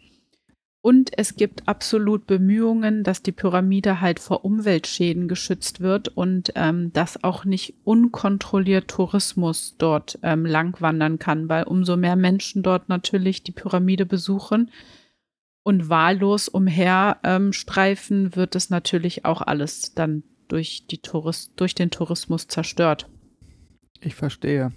[0.83, 6.91] Und es gibt absolut Bemühungen, dass die Pyramide halt vor Umweltschäden geschützt wird und ähm,
[6.95, 13.43] dass auch nicht unkontrolliert Tourismus dort ähm, langwandern kann, weil umso mehr Menschen dort natürlich
[13.43, 14.71] die Pyramide besuchen
[15.63, 21.91] und wahllos umher ähm, wird es natürlich auch alles dann durch, die Tourist durch den
[21.91, 23.07] Tourismus zerstört.
[24.01, 24.73] Ich verstehe.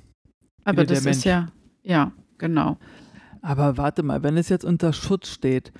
[0.63, 1.47] Aber das ist ja,
[1.81, 2.77] ja, genau.
[3.41, 5.73] Aber warte mal, wenn es jetzt unter Schutz steht,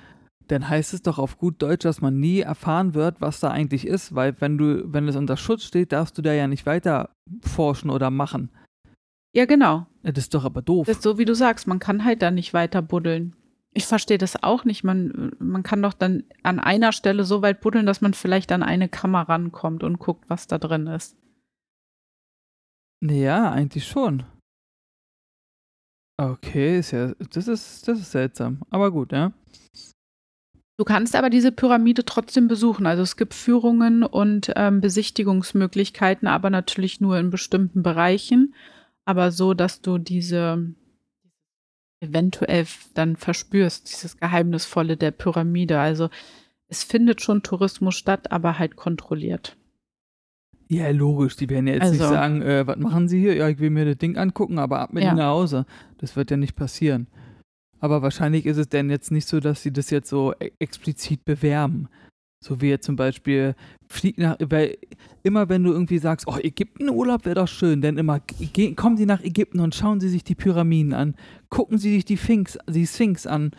[0.48, 3.86] dann heißt es doch auf gut Deutsch, dass man nie erfahren wird, was da eigentlich
[3.86, 7.10] ist, weil wenn du, wenn es unter Schutz steht, darfst du da ja nicht weiter
[7.42, 8.50] forschen oder machen.
[9.34, 9.86] Ja, genau.
[10.02, 10.86] Das ist doch aber doof.
[10.86, 13.34] Das ist so, wie du sagst, man kann halt da nicht weiter buddeln.
[13.72, 14.84] Ich verstehe das auch nicht.
[14.84, 18.62] Man, man kann doch dann an einer Stelle so weit buddeln, dass man vielleicht an
[18.62, 21.16] eine Kammer rankommt und guckt, was da drin ist.
[23.00, 24.22] Ja, eigentlich schon.
[26.16, 28.62] Okay, ist ja, das ist, das ist seltsam.
[28.70, 29.32] Aber gut, ja.
[30.76, 32.86] Du kannst aber diese Pyramide trotzdem besuchen.
[32.86, 38.54] Also es gibt Führungen und ähm, Besichtigungsmöglichkeiten, aber natürlich nur in bestimmten Bereichen.
[39.04, 40.74] Aber so, dass du diese
[42.00, 45.78] eventuell dann verspürst, dieses Geheimnisvolle der Pyramide.
[45.78, 46.10] Also
[46.68, 49.56] es findet schon Tourismus statt, aber halt kontrolliert.
[50.68, 51.36] Ja, logisch.
[51.36, 53.34] Die werden ja jetzt Also- nicht sagen, äh, was machen Sie hier?
[53.34, 55.10] Ja, ich will mir das Ding angucken, aber ab mit Ja.
[55.10, 55.66] Ihnen nach Hause.
[55.98, 57.06] Das wird ja nicht passieren.
[57.80, 61.24] Aber wahrscheinlich ist es denn jetzt nicht so, dass sie das jetzt so e- explizit
[61.26, 61.88] bewerben.
[62.42, 63.54] So wie jetzt zum Beispiel,
[63.88, 64.78] flieg nach, weil
[65.22, 68.20] immer wenn du irgendwie sagst, oh, Ägyptenurlaub wäre doch schön, dann immer,
[68.52, 71.14] geh, kommen Sie nach Ägypten und schauen Sie sich die Pyramiden an,
[71.50, 73.52] gucken Sie sich die Sphinx, die Sphinx an.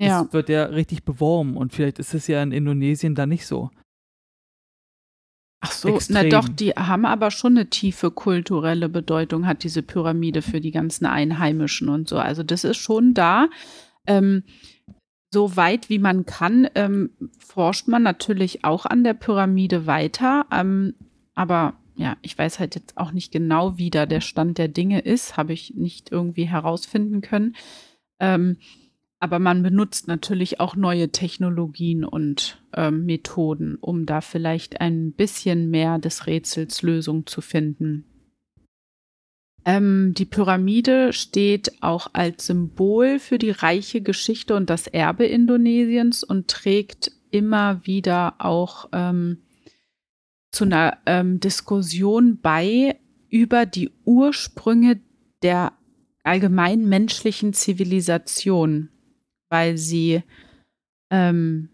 [0.00, 0.22] Ja.
[0.24, 3.70] Das wird ja richtig beworben und vielleicht ist es ja in Indonesien da nicht so.
[5.60, 6.14] Ach so, extrem.
[6.14, 10.70] na doch, die haben aber schon eine tiefe kulturelle Bedeutung, hat diese Pyramide für die
[10.70, 12.18] ganzen Einheimischen und so.
[12.18, 13.48] Also das ist schon da.
[14.06, 14.44] Ähm,
[15.30, 20.46] so weit wie man kann, ähm, forscht man natürlich auch an der Pyramide weiter.
[20.52, 20.94] Ähm,
[21.34, 25.00] aber ja, ich weiß halt jetzt auch nicht genau, wie da der Stand der Dinge
[25.00, 27.56] ist, habe ich nicht irgendwie herausfinden können.
[28.20, 28.56] Ähm,
[29.20, 35.70] aber man benutzt natürlich auch neue Technologien und ähm, Methoden, um da vielleicht ein bisschen
[35.70, 38.04] mehr des Rätsels Lösung zu finden.
[39.64, 46.22] Ähm, die Pyramide steht auch als Symbol für die reiche Geschichte und das Erbe Indonesiens
[46.22, 49.42] und trägt immer wieder auch ähm,
[50.52, 55.00] zu einer ähm, Diskussion bei über die Ursprünge
[55.42, 55.72] der
[56.22, 58.88] allgemein menschlichen Zivilisation,
[59.48, 60.22] weil sie
[61.10, 61.68] ähm,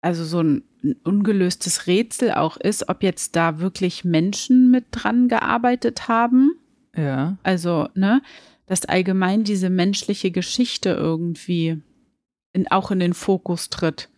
[0.00, 5.28] also so ein, ein ungelöstes Rätsel auch ist, ob jetzt da wirklich Menschen mit dran
[5.28, 6.52] gearbeitet haben
[6.96, 7.38] Ja.
[7.42, 8.20] also, ne,
[8.66, 11.80] dass allgemein diese menschliche Geschichte irgendwie
[12.52, 14.08] in, auch in den Fokus tritt,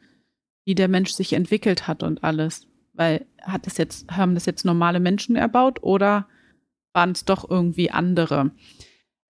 [0.65, 2.67] wie der Mensch sich entwickelt hat und alles.
[2.93, 6.29] Weil hat es jetzt, haben das jetzt normale Menschen erbaut oder
[6.93, 8.53] waren es doch irgendwie andere?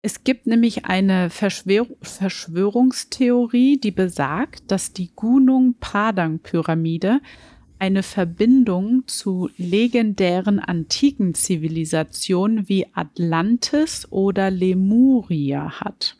[0.05, 7.23] Es gibt nämlich eine Verschwör Verschwörungstheorie, die besagt, dass die Gunung-Padang-Pyramide
[7.79, 16.19] eine Verbindung zu legendären antiken Zivilisationen wie Atlantis oder Lemuria hat.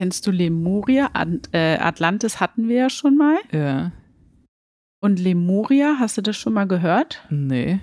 [0.00, 1.10] Kennst du Lemuria?
[1.12, 3.38] At äh, Atlantis hatten wir ja schon mal.
[3.52, 3.92] Ja.
[5.00, 7.24] Und Lemuria, hast du das schon mal gehört?
[7.30, 7.78] Nee.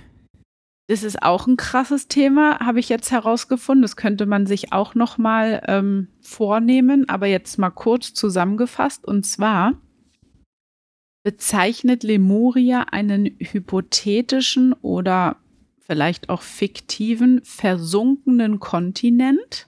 [0.88, 3.82] Das ist auch ein krasses Thema, habe ich jetzt herausgefunden.
[3.82, 9.04] Das könnte man sich auch noch mal ähm, vornehmen, aber jetzt mal kurz zusammengefasst.
[9.04, 9.74] Und zwar
[11.24, 15.38] bezeichnet Lemuria einen hypothetischen oder
[15.80, 19.68] vielleicht auch fiktiven versunkenen Kontinent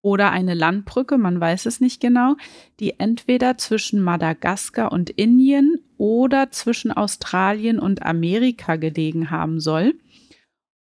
[0.00, 2.36] oder eine Landbrücke, man weiß es nicht genau,
[2.78, 9.94] die entweder zwischen Madagaskar und Indien oder zwischen Australien und Amerika gelegen haben soll.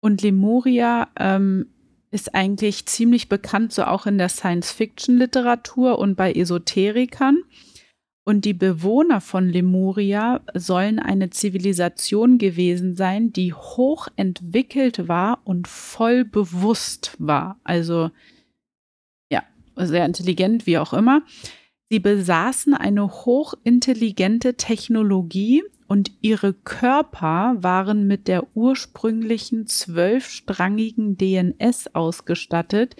[0.04, 1.64] Und Lemuria ähm,
[2.10, 7.38] ist eigentlich ziemlich bekannt, so auch in der Science-Fiction-Literatur und bei Esoterikern.
[8.22, 15.68] Und die Bewohner von Lemuria sollen eine Zivilisation gewesen sein, die hoch entwickelt war und
[15.68, 17.58] voll bewusst war.
[17.64, 18.10] Also
[19.32, 19.42] ja,
[19.74, 21.22] sehr intelligent, wie auch immer.
[21.88, 32.96] Sie besaßen eine hochintelligente Technologie und ihre Körper waren mit der ursprünglichen zwölfstrangigen DNS ausgestattet,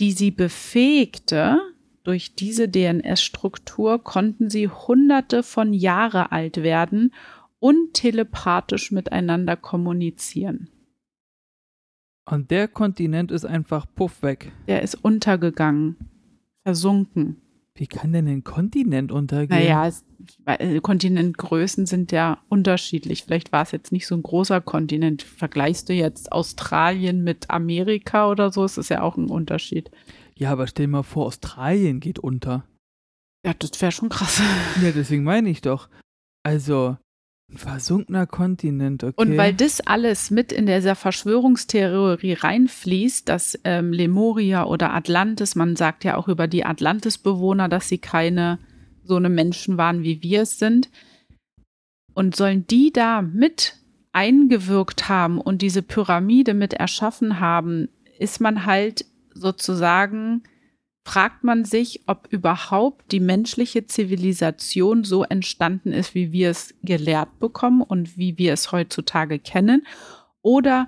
[0.00, 1.60] die sie befähigte,
[2.04, 7.12] durch diese DNS-Struktur konnten sie hunderte von Jahre alt werden
[7.58, 10.70] und telepathisch miteinander kommunizieren.
[12.24, 14.52] Und der Kontinent ist einfach puff weg.
[14.68, 15.96] Der ist untergegangen,
[16.62, 17.42] versunken.
[17.78, 19.60] Wie kann denn ein Kontinent untergehen?
[19.60, 20.04] Naja, es,
[20.44, 23.22] weil, Kontinentgrößen sind ja unterschiedlich.
[23.22, 25.22] Vielleicht war es jetzt nicht so ein großer Kontinent.
[25.22, 29.92] Vergleichst du jetzt Australien mit Amerika oder so, ist das ja auch ein Unterschied.
[30.34, 32.64] Ja, aber stell dir mal vor, Australien geht unter.
[33.46, 34.42] Ja, das wäre schon krass.
[34.82, 35.88] Ja, deswegen meine ich doch.
[36.42, 36.96] Also,
[37.54, 39.14] versunkener Kontinent, okay.
[39.16, 45.74] Und weil das alles mit in dieser Verschwörungstheorie reinfließt, dass ähm, Lemuria oder Atlantis, man
[45.74, 48.58] sagt ja auch über die Atlantis-Bewohner, dass sie keine
[49.02, 50.90] so eine Menschen waren, wie wir es sind.
[52.12, 53.76] Und sollen die da mit
[54.12, 60.42] eingewirkt haben und diese Pyramide mit erschaffen haben, ist man halt sozusagen,
[61.08, 67.40] fragt man sich, ob überhaupt die menschliche Zivilisation so entstanden ist, wie wir es gelehrt
[67.40, 69.86] bekommen und wie wir es heutzutage kennen,
[70.42, 70.86] oder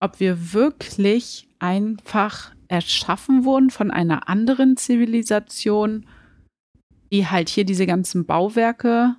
[0.00, 6.06] ob wir wirklich einfach erschaffen wurden von einer anderen Zivilisation.
[7.12, 9.16] die halt hier diese ganzen Bauwerke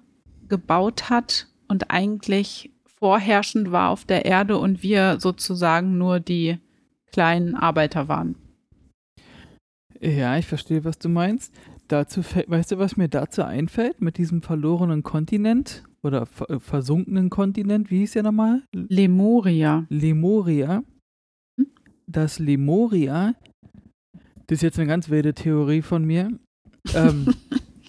[0.50, 6.58] gebaut hat und eigentlich vorherrschend war auf der Erde und wir sozusagen nur die
[7.12, 8.43] kleinen Arbeiter waren.
[10.04, 11.54] Ja, ich verstehe, was du meinst.
[11.88, 17.30] Dazu fällt, weißt du, was mir dazu einfällt mit diesem verlorenen Kontinent oder ver versunkenen
[17.30, 17.90] Kontinent?
[17.90, 18.64] Wie hieß der nochmal?
[18.74, 19.86] Lemuria.
[19.88, 20.84] Lemuria.
[21.58, 21.68] Hm?
[22.06, 23.34] Das Lemuria,
[24.48, 26.38] das ist jetzt eine ganz wilde Theorie von mir,
[26.94, 27.34] ähm,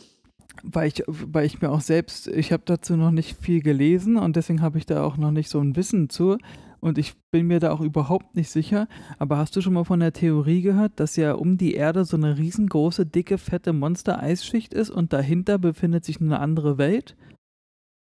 [0.63, 4.37] weil, ich, weil ich mir auch selbst, ich habe dazu noch nicht viel gelesen und
[4.37, 6.39] deswegen habe ich da auch noch nicht so ein Wissen zu
[6.85, 8.89] und ich bin mir da auch überhaupt nicht sicher.
[9.19, 12.15] Aber hast du schon mal von der Theorie gehört, dass ja um die Erde so
[12.19, 17.17] eine riesengroße, dicke, fette Monster-Eisschicht ist und dahinter befindet sich eine andere Welt?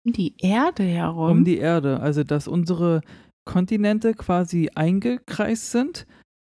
[0.04, 1.30] Um die Erde herum?
[1.30, 2.00] Um die Erde.
[2.00, 3.02] Also, dass unsere
[3.46, 6.08] Kontinente quasi eingekreist sind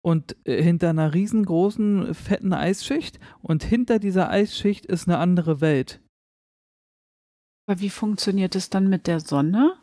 [0.04, 6.02] und äh, hinter einer riesengroßen, fetten Eisschicht und hinter dieser Eisschicht ist eine andere Welt.
[7.66, 9.80] Aber wie funktioniert es dann mit der Sonne?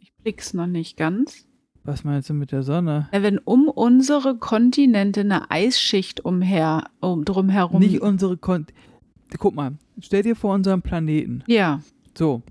[0.00, 1.46] Ich blick's noch nicht ganz.
[1.84, 3.08] Was meinst du mit der Sonne?
[3.12, 7.80] Ja, wenn um unsere Kontinente eine Eisschicht umher, um, drumherum.
[7.80, 8.74] Nicht unsere Kontinente.
[9.38, 11.44] Guck mal, stell dir vor unseren Planeten.
[11.46, 11.82] Ja.
[12.16, 12.42] So.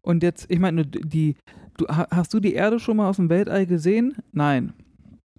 [0.00, 1.36] Und jetzt, ich meine, die,
[1.76, 4.16] du, hast du die Erde schon mal aus dem Weltall gesehen?
[4.32, 4.72] Nein.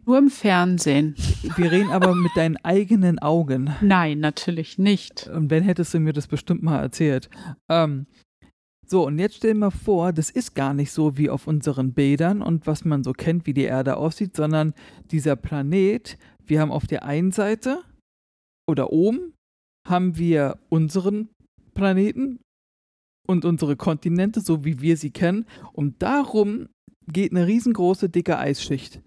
[0.06, 1.16] Nur im Fernsehen.
[1.56, 3.74] Wir reden aber mit deinen eigenen Augen.
[3.82, 5.28] Nein, natürlich nicht.
[5.34, 7.30] Und wenn hättest du mir das bestimmt mal erzählt.
[7.70, 8.06] Ähm,
[8.94, 11.94] so, und jetzt stell dir mal vor, das ist gar nicht so wie auf unseren
[11.94, 14.76] Bildern und was man so kennt, wie die Erde aussieht, sondern
[15.10, 17.82] dieser Planet, wir haben auf der einen Seite
[18.70, 19.34] oder oben
[19.88, 21.30] haben wir unseren
[21.74, 22.40] Planeten
[23.28, 26.70] und unsere Kontinente, so wie wir sie kennen, und darum
[27.12, 29.02] geht eine riesengroße, dicke Eisschicht,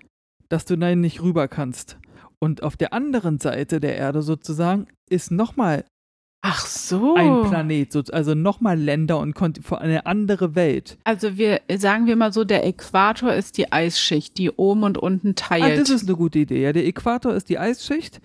[0.49, 1.97] dass du da nicht rüber kannst.
[2.41, 5.85] Und auf der anderen Seite der Erde sozusagen ist nochmal
[6.43, 7.15] Ach so.
[7.17, 9.37] Ein Planet, also nochmal Länder und
[9.73, 10.97] eine andere Welt.
[11.03, 15.35] Also wir sagen wir mal so, der Äquator ist die Eisschicht, die oben und unten
[15.35, 15.65] teilt.
[15.65, 16.63] Ah, das ist eine gute Idee.
[16.63, 18.21] Ja, der Äquator ist die Eisschicht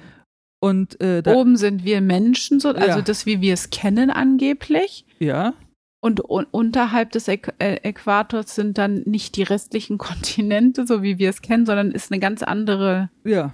[0.63, 3.01] und äh, oben sind wir Menschen, so, also ja.
[3.01, 5.05] das wie wir es kennen angeblich.
[5.17, 5.55] Ja.
[6.01, 11.17] Und un unterhalb des Äqu äh, Äquators sind dann nicht die restlichen Kontinente, so wie
[11.17, 13.09] wir es kennen, sondern ist eine ganz andere.
[13.23, 13.53] Ja.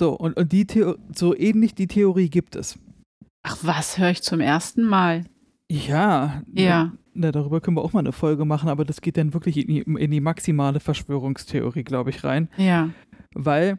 [0.00, 2.78] So, und, und die Theo so ähnlich die Theorie gibt es.
[3.48, 5.24] Ach was, höre ich zum ersten Mal.
[5.70, 6.42] Ja.
[6.52, 6.92] Ja.
[7.14, 9.68] Na, darüber können wir auch mal eine Folge machen, aber das geht dann wirklich in
[9.68, 12.48] die, in die maximale Verschwörungstheorie, glaube ich, rein.
[12.56, 12.90] Ja.
[13.34, 13.78] Weil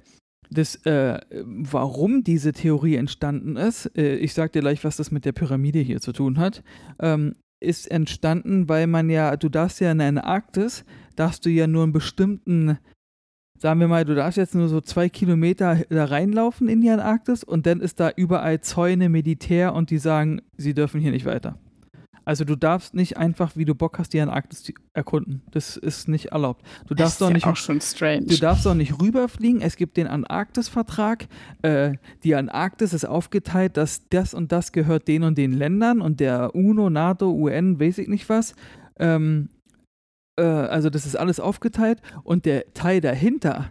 [0.49, 5.25] das, äh, warum diese Theorie entstanden ist, äh, ich sage dir gleich, was das mit
[5.25, 6.63] der Pyramide hier zu tun hat,
[6.99, 10.85] ähm, ist entstanden, weil man ja, du darfst ja in der Arktis,
[11.17, 12.77] darfst du ja nur einen bestimmten
[13.57, 17.43] sagen wir mal, du darfst jetzt nur so zwei Kilometer da reinlaufen in die Antarktis
[17.43, 21.57] und dann ist da überall Zäune, Militär und die sagen, sie dürfen hier nicht weiter.
[22.27, 25.43] Also du darfst nicht einfach, wie du Bock hast, die Antarktis erkunden.
[25.51, 26.61] Das ist nicht erlaubt.
[26.85, 27.45] Du darfst doch nicht.
[27.45, 28.25] Auch schon strange.
[28.25, 29.61] Du darfst auch nicht rüberfliegen.
[29.61, 31.27] Es gibt den Antarktis-Vertrag.
[31.61, 31.93] Äh,
[32.25, 36.53] die Antarktis ist aufgeteilt, dass das und das gehört den und den Ländern und der
[36.53, 38.55] UNO, NATO, UN, weiß ich nicht was.
[38.99, 39.47] Ähm,
[40.37, 43.69] äh, also das ist alles aufgeteilt und der Teil dahinter,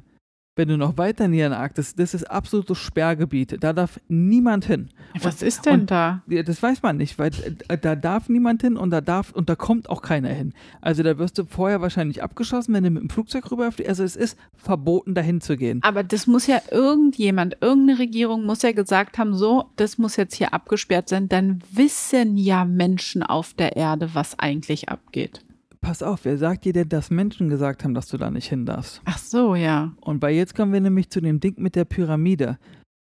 [0.59, 3.63] wenn du noch weiter in die Antarktis, das ist absolutes Sperrgebiet.
[3.63, 4.89] Da darf niemand hin.
[5.21, 6.23] Was und, ist denn und, da?
[6.27, 7.31] Das weiß man nicht, weil
[7.69, 10.55] äh, da darf niemand hin und da darf und da kommt auch keiner hin.
[10.81, 13.91] Also da wirst du vorher wahrscheinlich abgeschossen, wenn du mit dem Flugzeug rüberfliegst.
[13.91, 15.81] Also es ist verboten, dahin zu gehen.
[15.83, 20.35] Aber das muss ja irgendjemand, irgendeine Regierung muss ja gesagt haben, so, das muss jetzt
[20.35, 21.29] hier abgesperrt sein.
[21.29, 25.46] Dann wissen ja Menschen auf der Erde, was eigentlich abgeht
[25.87, 28.67] pass auf, wer sagt dir denn, dass Menschen gesagt haben, dass du da nicht hin
[28.67, 29.01] darfst?
[29.05, 29.93] Ach so, ja.
[30.01, 32.59] Und bei jetzt kommen wir nämlich zu dem Ding mit der Pyramide.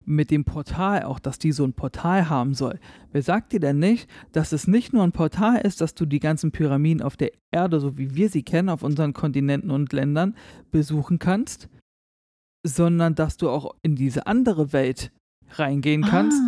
[0.05, 2.81] Mit dem Portal auch, dass die so ein Portal haben soll.
[3.13, 6.19] Wer sagt dir denn nicht, dass es nicht nur ein Portal ist, dass du die
[6.19, 10.35] ganzen Pyramiden auf der Erde, so wie wir sie kennen, auf unseren Kontinenten und Ländern
[10.73, 11.69] besuchen kannst,
[12.67, 15.13] sondern dass du auch in diese andere Welt
[15.53, 16.41] reingehen kannst.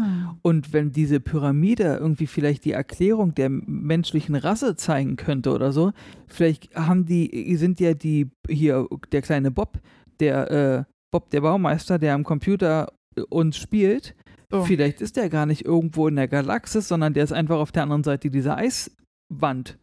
[0.47, 5.93] Und wenn diese Pyramide irgendwie vielleicht die Erklärung der menschlichen Rasse zeigen könnte oder so,
[6.27, 9.81] vielleicht haben die, sind ja die hier, der kleine Bob,
[10.21, 14.15] der äh, Bob der Baumeister, der am Computer äh, uns spielt,
[14.53, 14.65] oh.
[14.65, 17.85] vielleicht ist der gar nicht irgendwo in der Galaxis, sondern der ist einfach auf der
[17.85, 19.79] anderen Seite dieser Eiswand.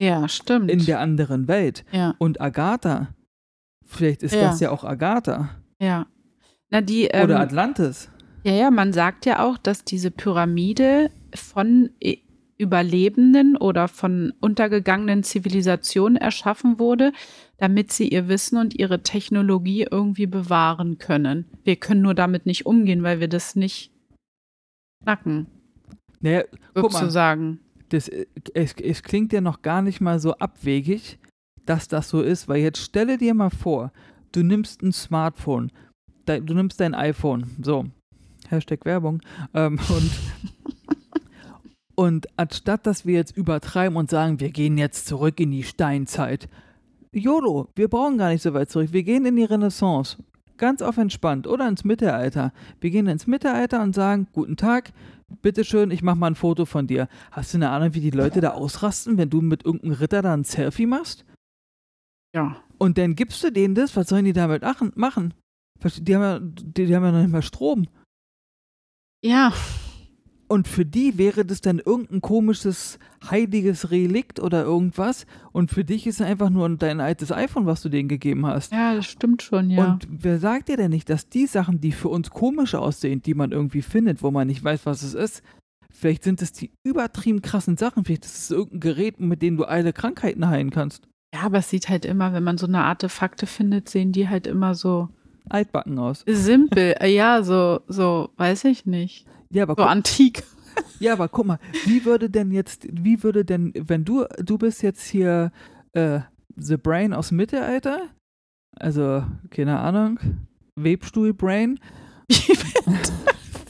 [0.00, 0.70] Ja, stimmt.
[0.70, 1.84] In der anderen Welt.
[1.92, 2.14] Ja.
[2.16, 3.08] Und Agatha,
[3.84, 4.44] vielleicht ist ja.
[4.44, 5.50] das ja auch Agatha.
[5.78, 6.06] Ja.
[6.70, 8.10] Na, die, ähm, Oder Atlantis.
[8.42, 12.18] Ja, ja, man sagt ja auch, dass diese Pyramide von äh,
[12.56, 17.12] Überlebenden oder von untergegangenen Zivilisationen erschaffen wurde,
[17.56, 21.46] damit sie ihr Wissen und ihre Technologie irgendwie bewahren können.
[21.64, 23.92] Wir können nur damit nicht umgehen, weil wir das nicht
[25.02, 25.46] knacken,
[26.20, 31.18] Naja, guck mal, das, äh, es, es klingt ja noch gar nicht mal so abwegig,
[31.64, 33.92] dass das so ist, weil jetzt stelle dir mal vor,
[34.32, 35.72] du nimmst ein Smartphone,
[36.26, 37.86] du nimmst dein iPhone, so,
[38.50, 39.20] Hashtag Werbung,
[39.54, 40.10] ähm, und,
[41.94, 46.48] und anstatt dass wir jetzt übertreiben und sagen, wir gehen jetzt zurück in die Steinzeit,
[47.12, 50.16] YOLO, wir brauchen gar nicht so weit zurück, wir gehen in die Renaissance,
[50.56, 52.52] ganz auf entspannt, oder ins Mittelalter.
[52.80, 54.92] Wir gehen ins Mittelalter und sagen, guten Tag,
[55.42, 57.08] bitteschön, ich mach mal ein Foto von dir.
[57.32, 60.34] Hast du eine Ahnung, wie die Leute da ausrasten, wenn du mit irgendeinem Ritter da
[60.34, 61.24] ein Selfie machst?
[62.34, 62.56] Ja.
[62.78, 65.34] Und dann gibst du denen das, was sollen die damit achen- machen?
[65.82, 67.86] Die haben ja, die, die haben ja noch nicht mal Strom.
[69.22, 69.52] Ja,
[70.48, 72.98] Und für die wäre das dann irgendein komisches,
[73.30, 75.24] heiliges Relikt oder irgendwas.
[75.52, 78.72] Und für dich ist es einfach nur dein altes iPhone, was du denen gegeben hast.
[78.72, 79.92] ja, das stimmt schon, ja.
[79.92, 83.34] Und wer sagt dir denn nicht, dass die Sachen, die für uns komisch aussehen, die
[83.34, 85.42] man irgendwie findet, wo man nicht weiß, was es ist,
[85.92, 88.04] vielleicht sind es die übertrieben krassen Sachen.
[88.04, 91.06] Vielleicht ist es irgendein Gerät, mit dem du alle Krankheiten heilen kannst.
[91.32, 94.48] ja, aber es sieht halt immer, wenn man so eine Artefakte findet, sehen die halt
[94.48, 95.10] immer so
[95.48, 96.24] Altbacken aus.
[96.26, 96.94] simpel.
[97.00, 99.26] Äh, ja, so, so, weiß ich nicht.
[99.50, 100.42] Ja, aber So antik.
[101.00, 104.82] ja, aber guck mal, wie würde denn jetzt, wie würde denn, wenn du, du bist
[104.82, 105.52] jetzt hier
[105.92, 106.20] äh,
[106.56, 108.08] The Brain aus Mittelalter,
[108.76, 110.20] also, keine Ahnung,
[110.76, 111.80] Webstuhl-Brain,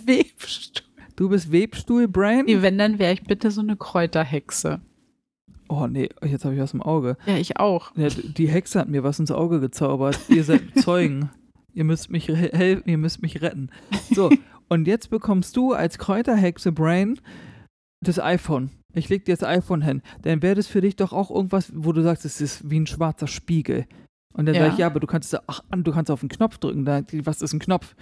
[0.04, 0.84] Webstuhl.
[1.16, 2.44] du bist Webstuhl-Brain.
[2.44, 4.80] Nee, wenn, dann wäre ich bitte so eine Kräuterhexe.
[5.68, 7.16] Oh nee, jetzt habe ich was im Auge.
[7.26, 7.92] Ja, ich auch.
[7.96, 10.18] Ja, die Hexe hat mir was ins Auge gezaubert.
[10.28, 11.30] Ihr seid Zeugen.
[11.74, 13.70] Ihr müsst mich helfen, ihr müsst mich retten.
[14.12, 14.30] So,
[14.68, 17.20] und jetzt bekommst du als Kräuterhexe Brain
[18.04, 18.70] das iPhone.
[18.94, 20.02] Ich leg dir das iPhone hin.
[20.22, 22.86] Dann wäre das für dich doch auch irgendwas, wo du sagst, es ist wie ein
[22.86, 23.86] schwarzer Spiegel.
[24.34, 24.62] Und dann Ja.
[24.64, 26.84] sag ich, ja, aber du kannst da, ach, du kannst auf den Knopf drücken.
[26.84, 27.94] Da, was ist ein Knopf?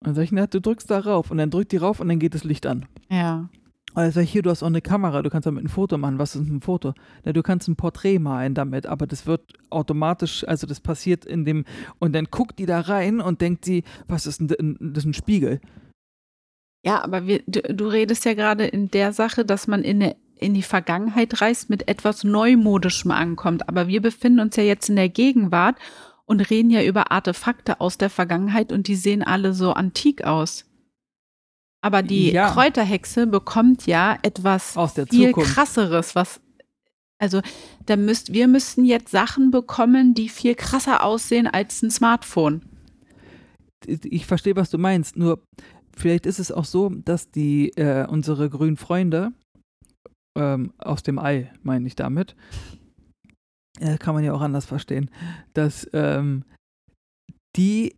[0.00, 1.30] Und dann sag ich, na, du drückst da rauf.
[1.30, 2.86] Und dann drückt die rauf und dann geht das Licht an.
[3.10, 3.50] Ja.
[3.96, 6.18] Ich, hier, du hast auch eine Kamera, du kannst damit ein Foto machen.
[6.18, 6.94] Was ist ein Foto?
[7.24, 11.44] Na, du kannst ein Porträt malen damit, aber das wird automatisch, also das passiert in
[11.44, 11.64] dem,
[11.98, 15.14] und dann guckt die da rein und denkt sie, was ist denn, das ist ein
[15.14, 15.60] Spiegel.
[16.84, 20.16] Ja, aber wir, du, du redest ja gerade in der Sache, dass man in, eine,
[20.36, 23.68] in die Vergangenheit reist, mit etwas Neumodischem ankommt.
[23.68, 25.76] Aber wir befinden uns ja jetzt in der Gegenwart
[26.24, 30.69] und reden ja über Artefakte aus der Vergangenheit und die sehen alle so antik aus.
[31.82, 32.50] Aber die Ja.
[32.50, 35.54] Kräuterhexe bekommt ja etwas Aus der viel Zukunft.
[35.54, 36.40] krasseres, was
[37.18, 37.42] also
[37.84, 42.62] da müsst, wir müssten jetzt Sachen bekommen, die viel krasser aussehen als ein Smartphone.
[43.86, 45.42] Ich verstehe, was du meinst, nur
[45.94, 49.32] vielleicht ist es auch so, dass die, äh, unsere grünen Freunde,
[50.38, 52.36] ähm, aus dem Ei, meine ich damit,
[53.80, 55.10] äh, kann man ja auch anders verstehen,
[55.52, 56.44] dass ähm,
[57.56, 57.96] die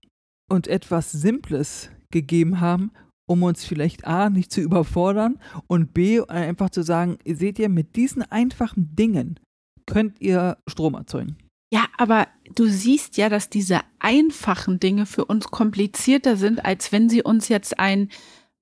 [0.50, 2.90] uns etwas Simples gegeben haben,
[3.26, 7.96] um uns vielleicht A, nicht zu überfordern und B, einfach zu sagen, seht ihr, mit
[7.96, 9.38] diesen einfachen Dingen
[9.86, 11.36] könnt ihr Strom erzeugen.
[11.72, 17.08] Ja, aber du siehst ja, dass diese einfachen Dinge für uns komplizierter sind, als wenn
[17.08, 18.10] sie uns jetzt ein,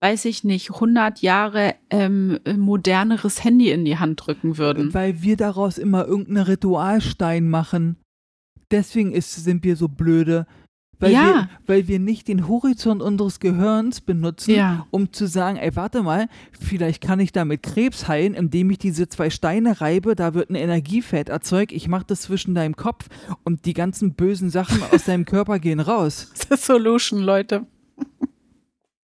[0.01, 4.95] weiß ich nicht, 100 Jahre ähm, moderneres Handy in die Hand drücken würden.
[4.95, 7.97] Weil wir daraus immer irgendeinen Ritualstein machen.
[8.71, 10.47] Deswegen ist, sind wir so blöde.
[11.01, 11.23] Weil, Ja.
[11.25, 14.87] wir, weil wir nicht den Horizont unseres Gehirns benutzen, Ja.
[14.91, 19.09] um zu sagen, ey, warte mal, vielleicht kann ich damit Krebs heilen, indem ich diese
[19.09, 23.07] zwei Steine reibe, da wird ein Energiefeld erzeugt, ich mache das zwischen deinem Kopf
[23.45, 26.31] und die ganzen bösen Sachen aus deinem Körper gehen raus.
[26.51, 27.67] The Solution, Leute.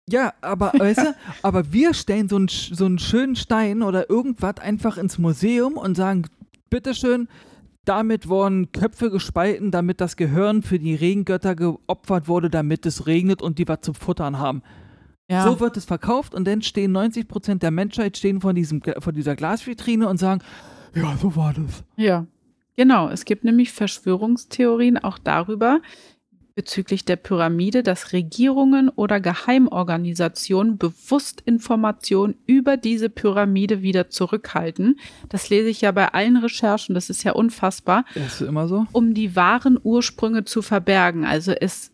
[0.08, 4.58] Ja, aber weißt du, aber wir stellen so einen, so einen schönen Stein oder irgendwas
[4.60, 6.28] einfach ins Museum und sagen,
[6.70, 7.28] bitteschön,
[7.86, 13.42] damit wurden Köpfe gespalten, damit das Gehirn für die Regengötter geopfert wurde, damit es regnet
[13.42, 14.62] und die was zum Futtern haben.
[15.30, 15.44] Ja.
[15.44, 19.14] So wird es verkauft und dann stehen 90 Prozent der Menschheit stehen vor, diesem, vor
[19.14, 20.42] dieser Glasvitrine und sagen,
[20.94, 21.84] ja, so war das.
[21.96, 22.28] Ja,
[22.76, 23.10] genau.
[23.10, 25.82] Es gibt nämlich Verschwörungstheorien auch darüber,
[26.56, 34.98] bezüglich der Pyramide, dass Regierungen oder Geheimorganisationen bewusst Informationen über diese Pyramide wieder zurückhalten.
[35.30, 38.86] Das lese ich ja bei allen Recherchen, das ist ja unfassbar, Ist immer so?
[38.94, 41.26] um die wahren Ursprünge zu verbergen.
[41.26, 41.92] Also ist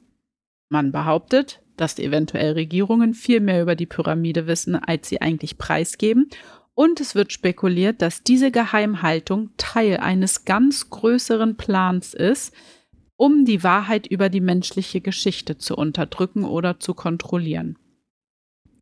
[0.70, 6.30] man behauptet, dass eventuell Regierungen viel mehr über die Pyramide wissen, als sie eigentlich preisgeben.
[6.76, 12.53] Und es wird spekuliert, dass diese Geheimhaltung Teil eines ganz größeren Plans ist,
[13.22, 17.78] um die Wahrheit über die menschliche Geschichte zu unterdrücken oder zu kontrollieren.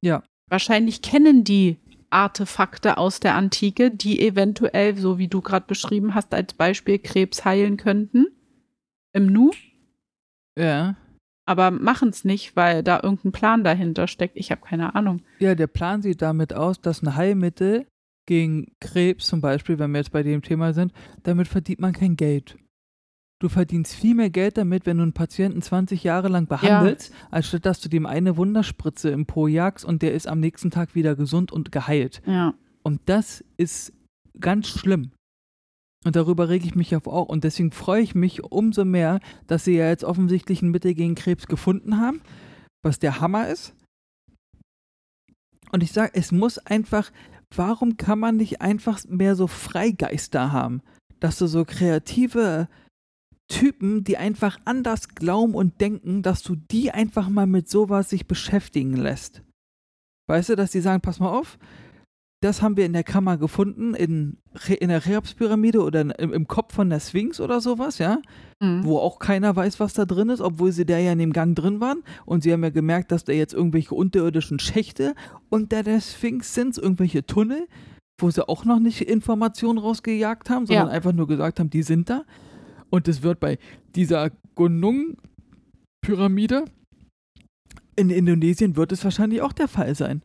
[0.02, 0.24] Ja.
[0.50, 1.76] Wahrscheinlich kennen die
[2.10, 7.44] Artefakte aus der Antike, die eventuell, so wie du gerade beschrieben hast, als Beispiel Krebs
[7.44, 8.28] heilen könnten.
[9.12, 9.52] Im Nu.
[10.58, 10.96] Ja.
[11.46, 14.38] aber machen es nicht, weil da irgendein Plan dahinter steckt.
[14.38, 15.22] Ich habe keine Ahnung.
[15.40, 17.88] Ja, der Plan sieht damit aus, dass ein Heilmittel
[18.26, 22.16] gegen Krebs zum Beispiel, wenn wir jetzt bei dem Thema sind, damit verdient man kein
[22.16, 22.58] Geld.
[23.42, 27.28] Du verdienst viel mehr Geld damit, wenn du einen Patienten 20 Jahre lang behandelst, ja.
[27.32, 30.72] als statt dass du dem eine Wunderspritze im Po jagst und der ist am nächsten
[30.72, 32.22] Tag wieder gesund und geheilt.
[32.26, 32.54] Ja.
[32.84, 33.94] Und das ist
[34.40, 35.12] ganz schlimm.
[36.06, 37.28] Und darüber rege ich mich auch.
[37.28, 41.16] Und deswegen freue ich mich umso mehr, dass sie ja jetzt offensichtlich ein Mittel gegen
[41.16, 42.22] Krebs gefunden haben,
[42.84, 43.74] was der Hammer ist.
[45.72, 47.12] Und ich sage, es muss einfach,
[47.54, 50.82] warum kann man nicht einfach mehr so Freigeister haben?
[51.20, 52.68] Dass du so kreative
[53.50, 58.28] Typen, die einfach anders glauben und denken, dass du die einfach mal mit sowas sich
[58.28, 59.44] beschäftigen lässt.
[60.28, 61.58] Weißt du, dass die sagen, pass mal auf,
[62.42, 64.38] das haben wir in der Kammer gefunden, in,
[64.80, 68.22] in der Cheops-Pyramide oder im, im, Kopf von der Sphinx oder sowas, ja,
[68.62, 68.86] mhm.
[68.86, 71.56] wo auch keiner weiß, was da drin ist, obwohl sie da ja in dem Gang
[71.56, 72.04] drin waren.
[72.26, 75.16] Und sie haben ja gemerkt, dass da jetzt irgendwelche unterirdischen Schächte
[75.50, 77.68] unter der Sphinx sind, irgendwelche Tunnel,
[78.22, 80.94] wo sie auch noch nicht Informationen rausgejagt haben, sondern ja.
[80.94, 82.24] einfach nur gesagt haben, die sind da.
[82.90, 83.58] Und es wird bei
[83.96, 86.66] dieser Gunung-Pyramide
[88.00, 90.22] in Indonesien wird es wahrscheinlich auch der Fall sein.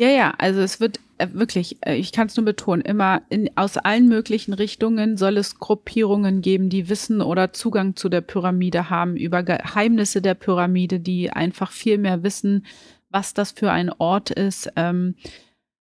[0.00, 3.50] Ja, ja, also es wird äh, wirklich, äh, ich kann es nur betonen, immer in,
[3.56, 8.88] aus allen möglichen Richtungen soll es Gruppierungen geben, die Wissen oder Zugang zu der Pyramide
[8.88, 12.64] haben, über Geheimnisse der Pyramide, die einfach viel mehr wissen,
[13.10, 14.72] was das für ein Ort ist.
[14.76, 15.14] Ähm,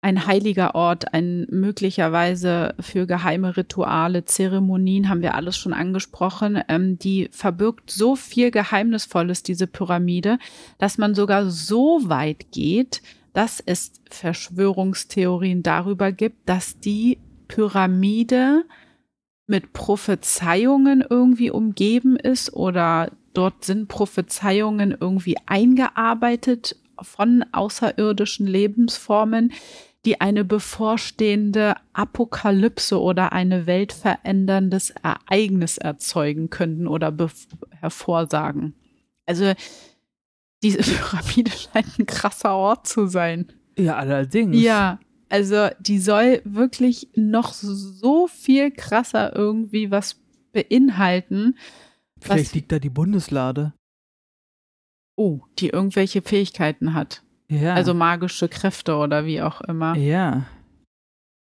[0.03, 6.62] ein heiliger Ort, ein möglicherweise für geheime Rituale, Zeremonien, haben wir alles schon angesprochen.
[6.68, 10.38] Ähm, die verbirgt so viel Geheimnisvolles, diese Pyramide,
[10.78, 13.03] dass man sogar so weit geht,
[13.34, 18.64] dass es Verschwörungstheorien darüber gibt, dass die Pyramide
[19.46, 29.53] mit Prophezeiungen irgendwie umgeben ist oder dort sind Prophezeiungen irgendwie eingearbeitet von außerirdischen Lebensformen,
[30.07, 37.14] die eine bevorstehende Apokalypse oder eine weltveränderndes Ereignis erzeugen könnten oder
[37.70, 38.74] hervorsagen.
[39.26, 39.53] Also
[40.62, 43.53] diese Pyramide scheint ein krasser Ort zu sein.
[43.78, 44.61] Ja, allerdings.
[44.61, 50.20] Ja, also die soll wirklich noch so viel krasser irgendwie was
[50.53, 51.57] beinhalten.
[52.20, 53.74] Vielleicht liegt da die Bundeslade.
[55.16, 57.22] Oh, die irgendwelche Fähigkeiten hat.
[57.51, 57.74] Ja.
[57.74, 59.96] Also magische Kräfte oder wie auch immer.
[59.96, 60.44] Ja.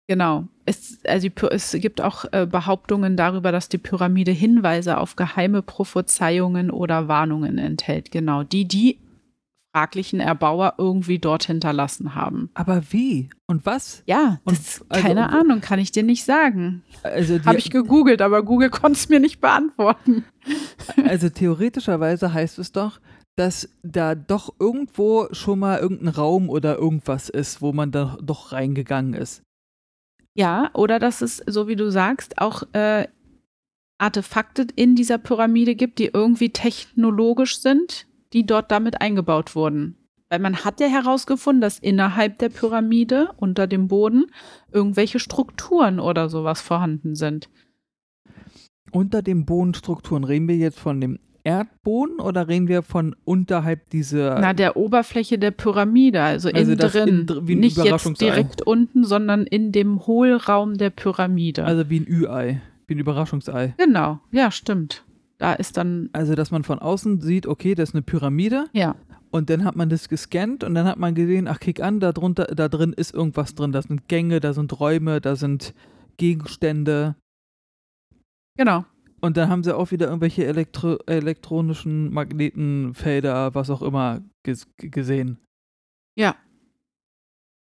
[0.07, 0.47] Genau.
[0.65, 6.71] Es, also es gibt auch äh, Behauptungen darüber, dass die Pyramide Hinweise auf geheime Prophezeiungen
[6.71, 8.11] oder Warnungen enthält.
[8.11, 8.43] Genau.
[8.43, 8.99] Die, die
[9.73, 12.51] fraglichen Erbauer irgendwie dort hinterlassen haben.
[12.53, 13.29] Aber wie?
[13.47, 14.03] Und was?
[14.05, 16.83] Ja, und, das, also, keine Ahnung, kann ich dir nicht sagen.
[17.01, 20.25] Also Habe ich gegoogelt, aber Google konnte es mir nicht beantworten.
[21.07, 22.99] Also theoretischerweise heißt es doch,
[23.35, 28.51] dass da doch irgendwo schon mal irgendein Raum oder irgendwas ist, wo man da doch
[28.51, 29.43] reingegangen ist.
[30.35, 33.07] Ja, oder dass es, so wie du sagst, auch äh,
[33.97, 39.97] Artefakte in dieser Pyramide gibt, die irgendwie technologisch sind, die dort damit eingebaut wurden.
[40.29, 44.25] Weil man hat ja herausgefunden, dass innerhalb der Pyramide, unter dem Boden,
[44.71, 47.49] irgendwelche Strukturen oder sowas vorhanden sind.
[48.91, 54.39] Unter dem Bodenstrukturen reden wir jetzt von dem Erdboden oder reden wir von unterhalb dieser.
[54.39, 57.07] Na, der Oberfläche der Pyramide, also, also innen drin.
[57.29, 61.65] In, wie ein Nicht jetzt direkt unten, sondern in dem Hohlraum der Pyramide.
[61.65, 63.73] Also wie ein Ü-Ei, wie ein Überraschungsei.
[63.77, 65.03] Genau, ja, stimmt.
[65.37, 66.09] Da ist dann.
[66.13, 68.67] Also, dass man von außen sieht, okay, das ist eine Pyramide.
[68.71, 68.95] Ja.
[69.29, 72.11] Und dann hat man das gescannt und dann hat man gesehen, ach, kick an, da
[72.11, 73.71] drunter, da drin ist irgendwas drin.
[73.71, 75.73] Da sind Gänge, da sind Räume, da sind
[76.17, 77.15] Gegenstände.
[78.55, 78.85] Genau.
[79.23, 85.37] Und dann haben sie auch wieder irgendwelche Elektro elektronischen Magnetenfelder, was auch immer, ges gesehen.
[86.13, 86.35] Ja.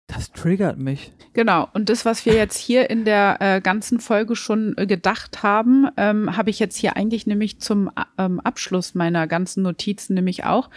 [0.08, 1.12] Das triggert mich.
[1.34, 1.68] Genau.
[1.72, 5.86] Und das, was wir jetzt hier in der äh, ganzen Folge schon äh, gedacht haben,
[5.96, 10.68] ähm, habe ich jetzt hier eigentlich nämlich zum ähm, Abschluss meiner ganzen Notizen nämlich auch.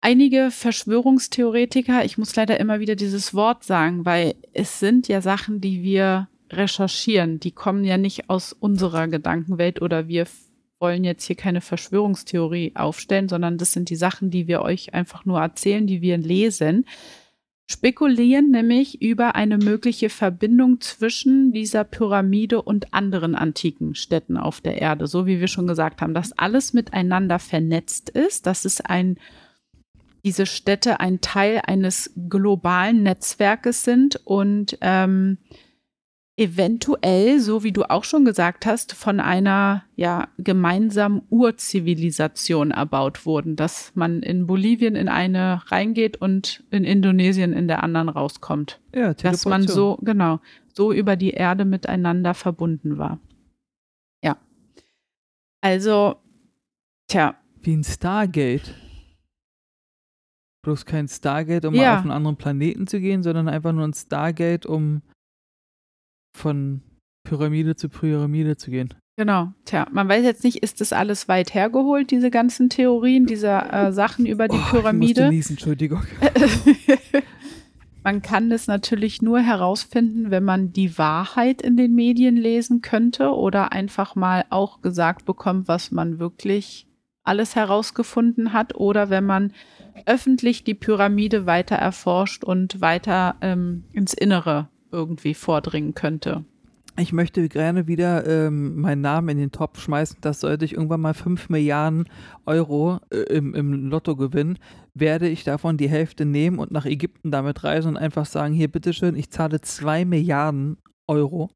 [0.00, 5.60] Einige Verschwörungstheoretiker, ich muss leider immer wieder dieses Wort sagen, weil es sind ja Sachen,
[5.60, 7.40] die wir recherchieren.
[7.40, 10.26] Die kommen ja nicht aus unserer Gedankenwelt oder wir
[10.78, 15.24] wollen jetzt hier keine Verschwörungstheorie aufstellen, sondern das sind die Sachen, die wir euch einfach
[15.24, 16.84] nur erzählen, die wir lesen.
[17.68, 24.80] Spekulieren nämlich über eine mögliche Verbindung zwischen dieser Pyramide und anderen antiken Städten auf der
[24.80, 25.08] Erde.
[25.08, 29.18] So wie wir schon gesagt haben, dass alles miteinander vernetzt ist, dass es ein
[30.24, 35.38] diese Städte ein Teil eines globalen Netzwerkes sind und ähm,
[36.38, 43.56] eventuell, so wie du auch schon gesagt hast, von einer ja gemeinsamen Urzivilisation erbaut wurden,
[43.56, 48.80] dass man in Bolivien in eine reingeht und in Indonesien in der anderen rauskommt.
[48.94, 50.40] Ja, Dass man so, genau,
[50.74, 53.18] so über die Erde miteinander verbunden war.
[54.22, 54.36] Ja.
[55.62, 56.16] Also,
[57.08, 58.74] tja, Wie ein Stargate.
[60.62, 61.82] Bloß kein Stargate, um Ja.
[61.82, 65.00] mal auf einen anderen Planeten zu gehen, sondern einfach nur ein Stargate, um
[66.36, 66.82] von
[67.24, 68.94] Pyramide zu Pyramide zu gehen.
[69.18, 73.48] Genau, tja, man weiß jetzt nicht, ist das alles weit hergeholt, diese ganzen Theorien, diese
[73.48, 75.28] äh, Sachen über die Oh, Ich Pyramide?
[75.30, 76.02] niesen, Entschuldigung.
[78.04, 83.30] man kann das natürlich nur herausfinden, wenn man die Wahrheit in den Medien lesen könnte
[83.30, 86.86] oder einfach mal auch gesagt bekommt, was man wirklich
[87.24, 89.52] alles herausgefunden hat oder wenn man
[90.04, 96.44] öffentlich die Pyramide weiter erforscht und weiter ähm, ins Innere irgendwie vordringen könnte.
[96.98, 101.02] Ich möchte gerne wieder ähm, meinen Namen in den Topf schmeißen, dass sollte ich irgendwann
[101.02, 102.08] mal 5 Milliarden
[102.46, 104.58] Euro äh, im, im Lotto gewinnen,
[104.94, 108.68] werde ich davon die Hälfte nehmen und nach Ägypten damit reisen und einfach sagen, hier
[108.68, 111.50] bitteschön, ich zahle 2 Milliarden Euro,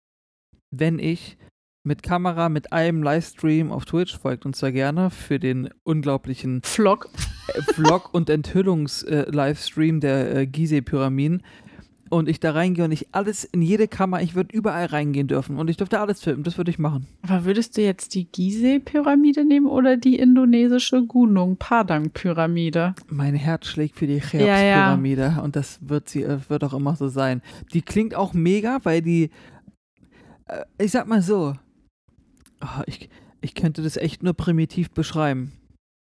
[0.70, 1.38] wenn ich
[1.84, 7.08] mit Kamera, mit einem Livestream auf Twitch folgt und zwar gerne für den unglaublichen Vlog.
[7.54, 11.42] äh, Vlog- und Enthüllungs-Livestream der äh, Gizeh-Pyramiden
[12.10, 15.58] und ich da reingehe und ich alles in jede Kammer, ich würde überall reingehen dürfen
[15.58, 17.06] und ich dürfte alles filmen, das würde ich machen.
[17.22, 22.94] Aber würdest du jetzt die Gizeh-Pyramide nehmen oder die indonesische Gunung Padang-Pyramide?
[23.08, 24.74] Mein Herz schlägt für die Ja, ja.
[24.92, 27.42] Cheops-Pyramide und das wird sie äh, wird auch immer so sein.
[27.72, 29.30] Die klingt auch mega, weil die,
[30.46, 31.54] äh, ich sag mal so,
[32.60, 33.08] oh, ich,
[33.40, 35.52] ich könnte das echt nur primitiv beschreiben.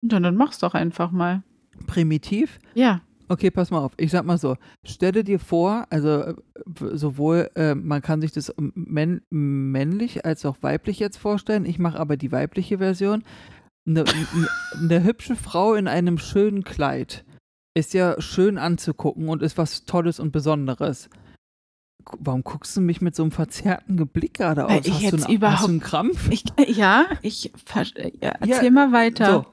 [0.03, 1.43] Dann, dann mach's doch einfach mal.
[1.87, 2.59] Primitiv?
[2.75, 3.01] Ja.
[3.29, 3.93] Okay, pass mal auf.
[3.97, 6.35] Ich sag mal so, stelle dir vor, also äh,
[6.93, 11.65] sowohl, äh, man kann sich das männ männlich als auch weiblich jetzt vorstellen.
[11.67, 13.25] Ich mache aber die weibliche Version.
[13.89, 14.05] Eine,
[14.81, 17.25] eine hübsche Frau in einem schönen Kleid
[17.77, 21.09] ist ja schön anzugucken und ist was Tolles und Besonderes.
[22.19, 24.87] Warum guckst du mich mit so einem verzerrten Blick gerade Weil aus?
[24.87, 26.31] ich hast, jetzt du einen, hast du überhaupt- einen Krampf?
[26.31, 29.33] Ich, äh, ja, ich äh, ja, erzähl Ja, mal weiter.
[29.33, 29.47] So.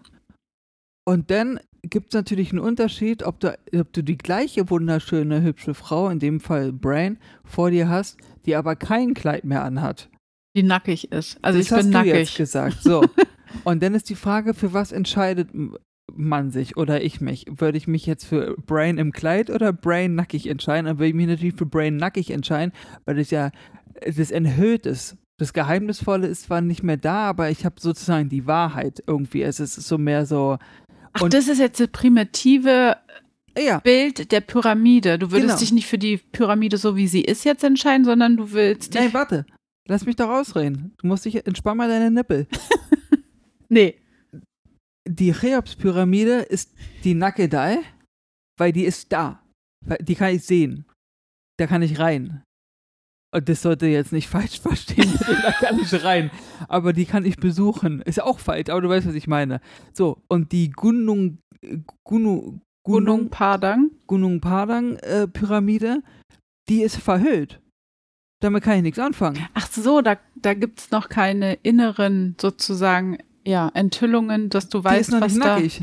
[1.11, 5.73] Und dann gibt es natürlich einen Unterschied, ob du, ob du die gleiche wunderschöne, hübsche
[5.73, 10.09] Frau, in dem Fall Brain, vor dir hast, die aber kein Kleid mehr anhat.
[10.55, 11.37] Die nackig ist.
[11.41, 12.35] Also das ich hast bin du jetzt nackig.
[12.37, 12.81] gesagt.
[12.81, 13.03] So.
[13.63, 15.49] Und dann ist die Frage, für was entscheidet
[16.11, 17.45] man sich oder ich mich?
[17.49, 20.85] Würde ich mich jetzt für Brain im Kleid oder Brain nackig entscheiden?
[20.85, 22.73] Dann würde ich mich natürlich für Brain nackig entscheiden,
[23.05, 23.51] weil das ja
[24.05, 25.17] das enthüllt ist.
[25.39, 29.41] Das Geheimnisvolle ist zwar nicht mehr da, aber ich habe sozusagen die Wahrheit irgendwie.
[29.41, 30.57] Es ist so mehr so,
[31.13, 32.97] Ach, Und- das ist jetzt das primitive
[33.57, 35.19] ja, Bild der Pyramide.
[35.19, 35.59] Du würdest Genau.
[35.59, 39.01] dich nicht für die Pyramide so wie sie ist jetzt entscheiden, sondern du willst dich.
[39.01, 39.45] Nein, warte.
[39.87, 40.93] Lass mich doch ausreden.
[40.99, 42.47] Du musst dich, entspann mal deine Nippel.
[43.69, 43.99] nee.
[45.07, 47.79] Die Cheops-Pyramide ist die Nackedei,
[48.57, 49.43] weil die ist da.
[50.01, 50.85] Die kann ich sehen.
[51.59, 52.41] Da kann ich rein.
[53.33, 55.11] Und das sollte jetzt nicht falsch verstehen.
[55.41, 56.29] da kann ich rein.
[56.67, 58.01] Aber die kann ich besuchen.
[58.01, 59.59] Ist auch falsch, aber du weißt, was ich meine.
[59.93, 63.91] So, und die Gunung, Gunu, Gunung Gunung, Padang.
[64.07, 66.03] Gunung Padang äh, Pyramide,
[66.69, 67.59] die ist verhüllt.
[68.41, 69.39] Damit kann ich nichts anfangen.
[69.53, 74.83] Ach so, da, da gibt es noch keine inneren sozusagen ja, Enthüllungen, dass du die
[74.85, 75.55] weißt, ist noch was nicht da.
[75.55, 75.81] nackig.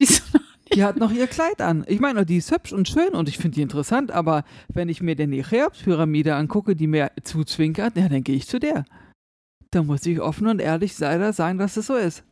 [0.00, 0.40] Die ist noch-
[0.74, 1.84] Die hat noch ihr Kleid an.
[1.86, 5.00] Ich meine, die ist hübsch und schön und ich finde die interessant, aber wenn ich
[5.02, 8.84] mir denn die Cheops-Pyramide angucke, die mir zuzwinkert, ja, dann gehe ich zu der.
[9.70, 12.24] Da muss ich offen und ehrlich leider sagen, dass es so ist.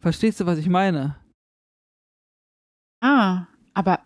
[0.00, 1.16] Verstehst du, was ich meine?
[3.02, 4.00] ah, aber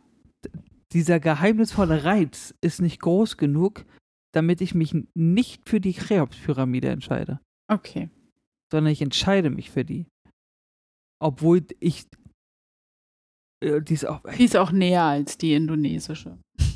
[0.92, 3.84] Dieser geheimnisvolle Reiz ist nicht groß genug,
[4.32, 8.11] damit ich mich nicht für die Cheops-Pyramide entscheide, okay.
[8.70, 10.07] sondern ich entscheide mich für die.
[11.18, 12.07] Obwohl ich.
[13.61, 14.20] Äh, die ist auch.
[14.38, 16.38] Die ist auch näher als die indonesische.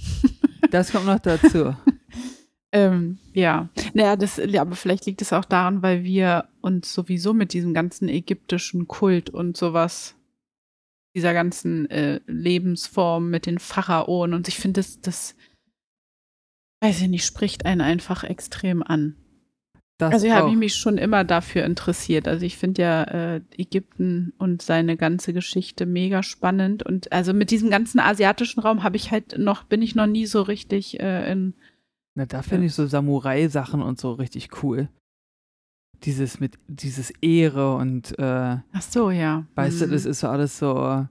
[0.70, 1.74] Das kommt noch dazu.
[2.72, 7.34] Ähm, ja, naja, das, ja, aber vielleicht liegt es auch daran, weil wir uns sowieso
[7.34, 10.14] mit diesem ganzen ägyptischen Kult und sowas,
[11.16, 15.34] dieser ganzen äh, Lebensform mit den Pharaonen und ich finde, das, das,
[16.80, 19.16] weiß ich nicht, spricht einen einfach extrem an.
[20.00, 22.26] Das Also ja, habe ich mich schon immer dafür interessiert.
[22.26, 27.50] Also ich finde ja äh, Ägypten und seine ganze Geschichte mega spannend und also mit
[27.50, 31.30] diesem ganzen asiatischen Raum habe ich halt noch, bin ich noch nie so richtig äh,
[31.30, 31.54] in
[32.14, 34.88] Na, da finde ich so Samurai-Sachen und so richtig cool.
[36.04, 38.22] Dieses mit, dieses Ehre und, äh,
[38.72, 39.44] Ach so, ja.
[39.54, 39.90] weißt du, Mhm.
[39.90, 41.06] das ist so alles so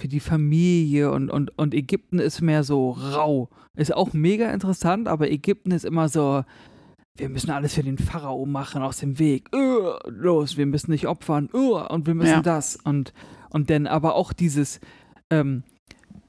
[0.00, 3.50] für die Familie und, und, und Ägypten ist mehr so rau.
[3.76, 6.42] Ist auch mega interessant, aber Ägypten ist immer so,
[7.18, 9.48] wir müssen alles für den Pharao machen aus dem Weg.
[9.54, 11.48] Uh, los, wir müssen nicht opfern.
[11.52, 12.42] Uh, und wir müssen Ja.
[12.42, 12.76] das.
[12.76, 13.12] Und,
[13.50, 14.80] und dann aber auch dieses,
[15.30, 15.64] ähm,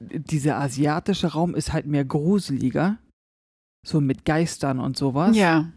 [0.00, 2.98] dieser asiatische Raum ist halt mehr gruseliger.
[3.86, 5.36] So mit Geistern und sowas.
[5.36, 5.70] Ja.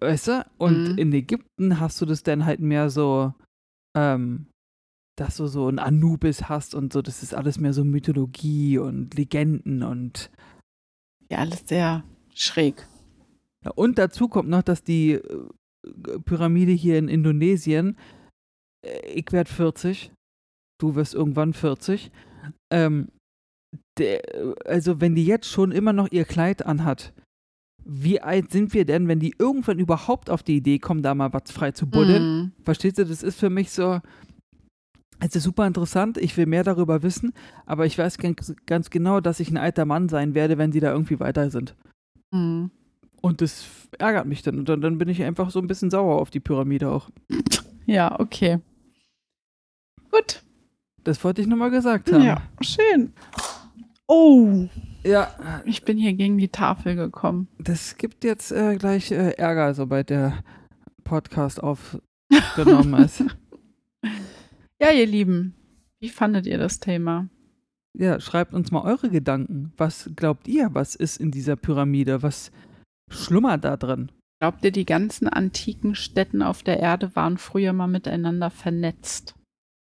[0.00, 0.46] Weißt du?
[0.58, 0.98] Und Mhm.
[0.98, 3.34] in Ägypten hast du das dann halt mehr so,
[3.96, 4.46] ähm,
[5.18, 9.14] dass du so ein Anubis hast und so, das ist alles mehr so Mythologie und
[9.14, 10.30] Legenden und
[11.30, 12.86] Ja, alles sehr schräg.
[13.74, 15.48] Und dazu kommt noch, dass die äh,
[16.24, 17.96] Pyramide hier in Indonesien,
[18.84, 20.12] äh, ich werde 40,
[20.80, 22.10] du wirst irgendwann 40,
[22.72, 23.08] ähm,
[23.98, 24.20] der,
[24.64, 27.12] also wenn die jetzt schon immer noch ihr Kleid anhat,
[27.84, 31.32] wie alt sind wir denn, wenn die irgendwann überhaupt auf die Idee kommen, da mal
[31.32, 32.22] was frei zu buddeln?
[32.22, 32.52] Mhm.
[32.64, 34.00] Verstehst du, das ist für mich so,
[35.18, 37.32] es ist super interessant, ich will mehr darüber wissen,
[37.66, 40.80] aber ich weiß ganz, ganz genau, dass ich ein alter Mann sein werde, wenn die
[40.80, 41.74] da irgendwie weiter sind.
[42.32, 42.70] Mhm.
[43.22, 43.64] Und das
[43.98, 44.58] ärgert mich dann.
[44.58, 47.08] Und dann, dann bin ich einfach so ein bisschen sauer auf die Pyramide auch.
[47.86, 48.58] Ja, okay.
[50.10, 50.42] Gut.
[51.04, 52.22] Das wollte ich nur mal gesagt haben.
[52.22, 53.12] Ja, schön.
[54.06, 54.68] Oh,
[55.04, 57.48] Ja, ich bin hier gegen die Tafel gekommen.
[57.58, 60.44] das gibt jetzt äh, gleich äh, Ärger, sobald der
[61.04, 63.24] Podcast aufgenommen ist.
[64.80, 65.54] Ja, ihr Lieben,
[66.00, 67.28] wie fandet ihr das Thema?
[67.94, 69.72] Ja, schreibt uns mal eure Gedanken.
[69.76, 72.20] Was glaubt ihr, was ist in dieser Pyramide?
[72.24, 72.50] Was
[73.12, 74.10] schlummert da drin?
[74.40, 79.36] Glaubt ihr, die ganzen antiken Städten auf der Erde waren früher mal miteinander vernetzt?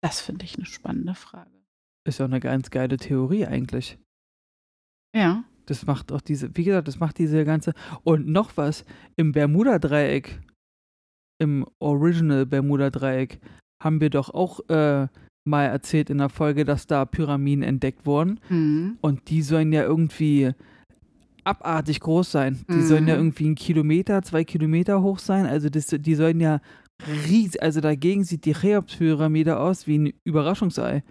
[0.03, 1.51] Das finde ich eine spannende Frage.
[2.05, 3.99] Ist ja eine ganz geile Theorie eigentlich.
[5.15, 5.45] Ja.
[5.67, 7.75] Das macht auch diese, wie gesagt, das macht diese ganze.
[8.03, 8.85] Und noch was,
[9.17, 10.41] im Bermuda-Dreieck,
[11.39, 13.41] im Original Bermuda-Dreieck,
[13.83, 15.07] haben wir doch auch äh,
[15.47, 18.41] mal erzählt in der Folge, dass da Pyramiden entdeckt wurden.
[18.49, 18.99] Mhm.
[19.01, 20.53] Und die sollen ja irgendwie
[21.45, 22.65] abartig groß sein.
[22.69, 23.21] Die sollen ja Mhm.
[23.21, 25.47] irgendwie einen Kilometer, zwei Kilometer hoch sein.
[25.47, 26.61] Also das, die sollen ja
[27.29, 31.03] riesig, also dagegen sieht die Cheops-Pyramide aus wie ein Überraschungsei.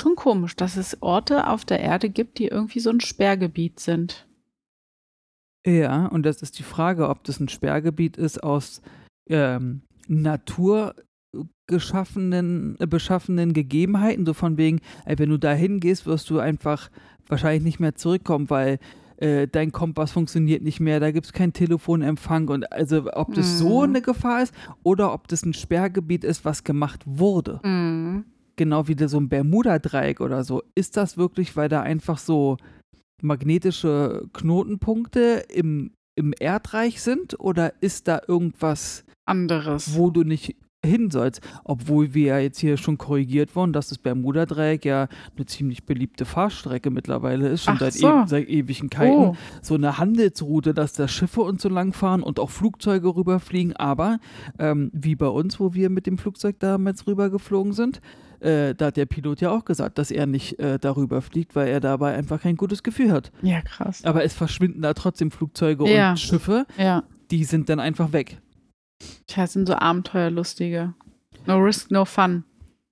[0.00, 4.26] Schon komisch, dass es Orte auf der Erde gibt, die irgendwie so ein Sperrgebiet sind.
[5.66, 8.82] Ja, und das ist die Frage, ob das ein Sperrgebiet ist aus
[9.28, 16.38] ähm, naturgeschaffenen, äh, beschaffenen Gegebenheiten, so von wegen, ey, wenn du da hingehst, wirst du
[16.38, 16.90] einfach
[17.28, 18.78] wahrscheinlich nicht mehr zurückkommen, weil
[19.22, 23.58] äh, dein Kompass funktioniert nicht mehr, da gibt es keinen Telefonempfang und also ob das
[23.58, 23.90] so Mhm.
[23.90, 24.52] eine Gefahr ist
[24.82, 27.60] oder ob das ein Sperrgebiet ist, was gemacht wurde.
[27.62, 28.24] Mhm.
[28.56, 30.62] Genau wie so ein Bermuda-Dreieck oder so.
[30.74, 32.56] Ist das wirklich, weil da einfach so
[33.22, 39.96] magnetische Knotenpunkte im, im Erdreich sind oder ist da irgendwas, Anderes.
[39.96, 41.40] wo du nicht hin sollst?
[41.64, 46.24] Obwohl wir ja jetzt hier schon korrigiert wurden, dass das Bermuda-Dreieck ja eine ziemlich beliebte
[46.24, 48.08] Fahrstrecke mittlerweile ist, schon seit, so.
[48.08, 49.14] e seit Ewigkeiten.
[49.16, 49.36] Oh.
[49.60, 54.18] So eine Handelsroute, dass da Schiffe und so lang fahren und auch Flugzeuge rüberfliegen, aber
[54.58, 58.00] ähm, wie bei uns, wo wir mit dem Flugzeug damals rübergeflogen sind,
[58.40, 61.68] äh, da hat der Pilot ja auch gesagt, dass er nicht äh, darüber fliegt, weil
[61.68, 63.30] er dabei einfach kein gutes Gefühl hat.
[63.42, 64.04] Ja, krass.
[64.04, 66.10] Aber es verschwinden da trotzdem Flugzeuge Ja.
[66.10, 67.04] und Schiffe, Ja.
[67.30, 68.38] die sind dann einfach weg.
[69.26, 70.94] Tja, sind so Abenteuerlustige.
[71.46, 72.44] No risk, no fun.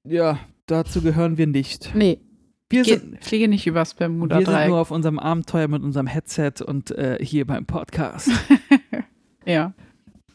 [0.05, 1.93] Ja, dazu gehören wir nicht.
[1.95, 2.21] Nee,
[2.69, 4.69] Wir geh, sind, fliege nicht übers wir sind Bermuda-Dreieck.
[4.69, 8.31] nur auf unserem Abenteuer mit unserem Headset und äh, hier beim Podcast.
[9.47, 9.73] Ja.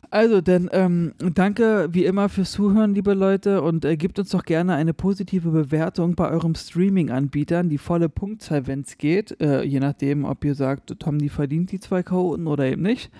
[0.09, 4.43] Also, dann ähm, danke wie immer fürs Zuhören, liebe Leute, und äh, gebt uns doch
[4.43, 9.79] gerne eine positive Bewertung bei eurem Streaming-Anbietern, die volle Punktzahl, wenn es geht, äh, je
[9.79, 13.11] nachdem, ob ihr sagt, Tom, die verdient die zwei Chaoten oder eben nicht.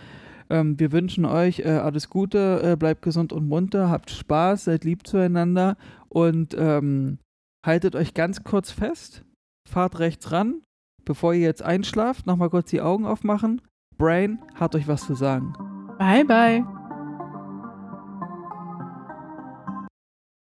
[0.50, 4.84] Ähm, wir wünschen euch äh, alles Gute, äh, bleibt gesund und munter, habt Spaß, seid
[4.84, 5.78] lieb zueinander
[6.10, 7.20] und ähm,
[7.66, 9.24] haltet euch ganz kurz fest,
[9.70, 10.62] fahrt rechts ran,
[11.04, 13.62] bevor ihr jetzt einschlaft, nochmal kurz die Augen aufmachen.
[13.98, 15.54] Brain hat euch was zu sagen.
[15.98, 16.85] Bye, bye.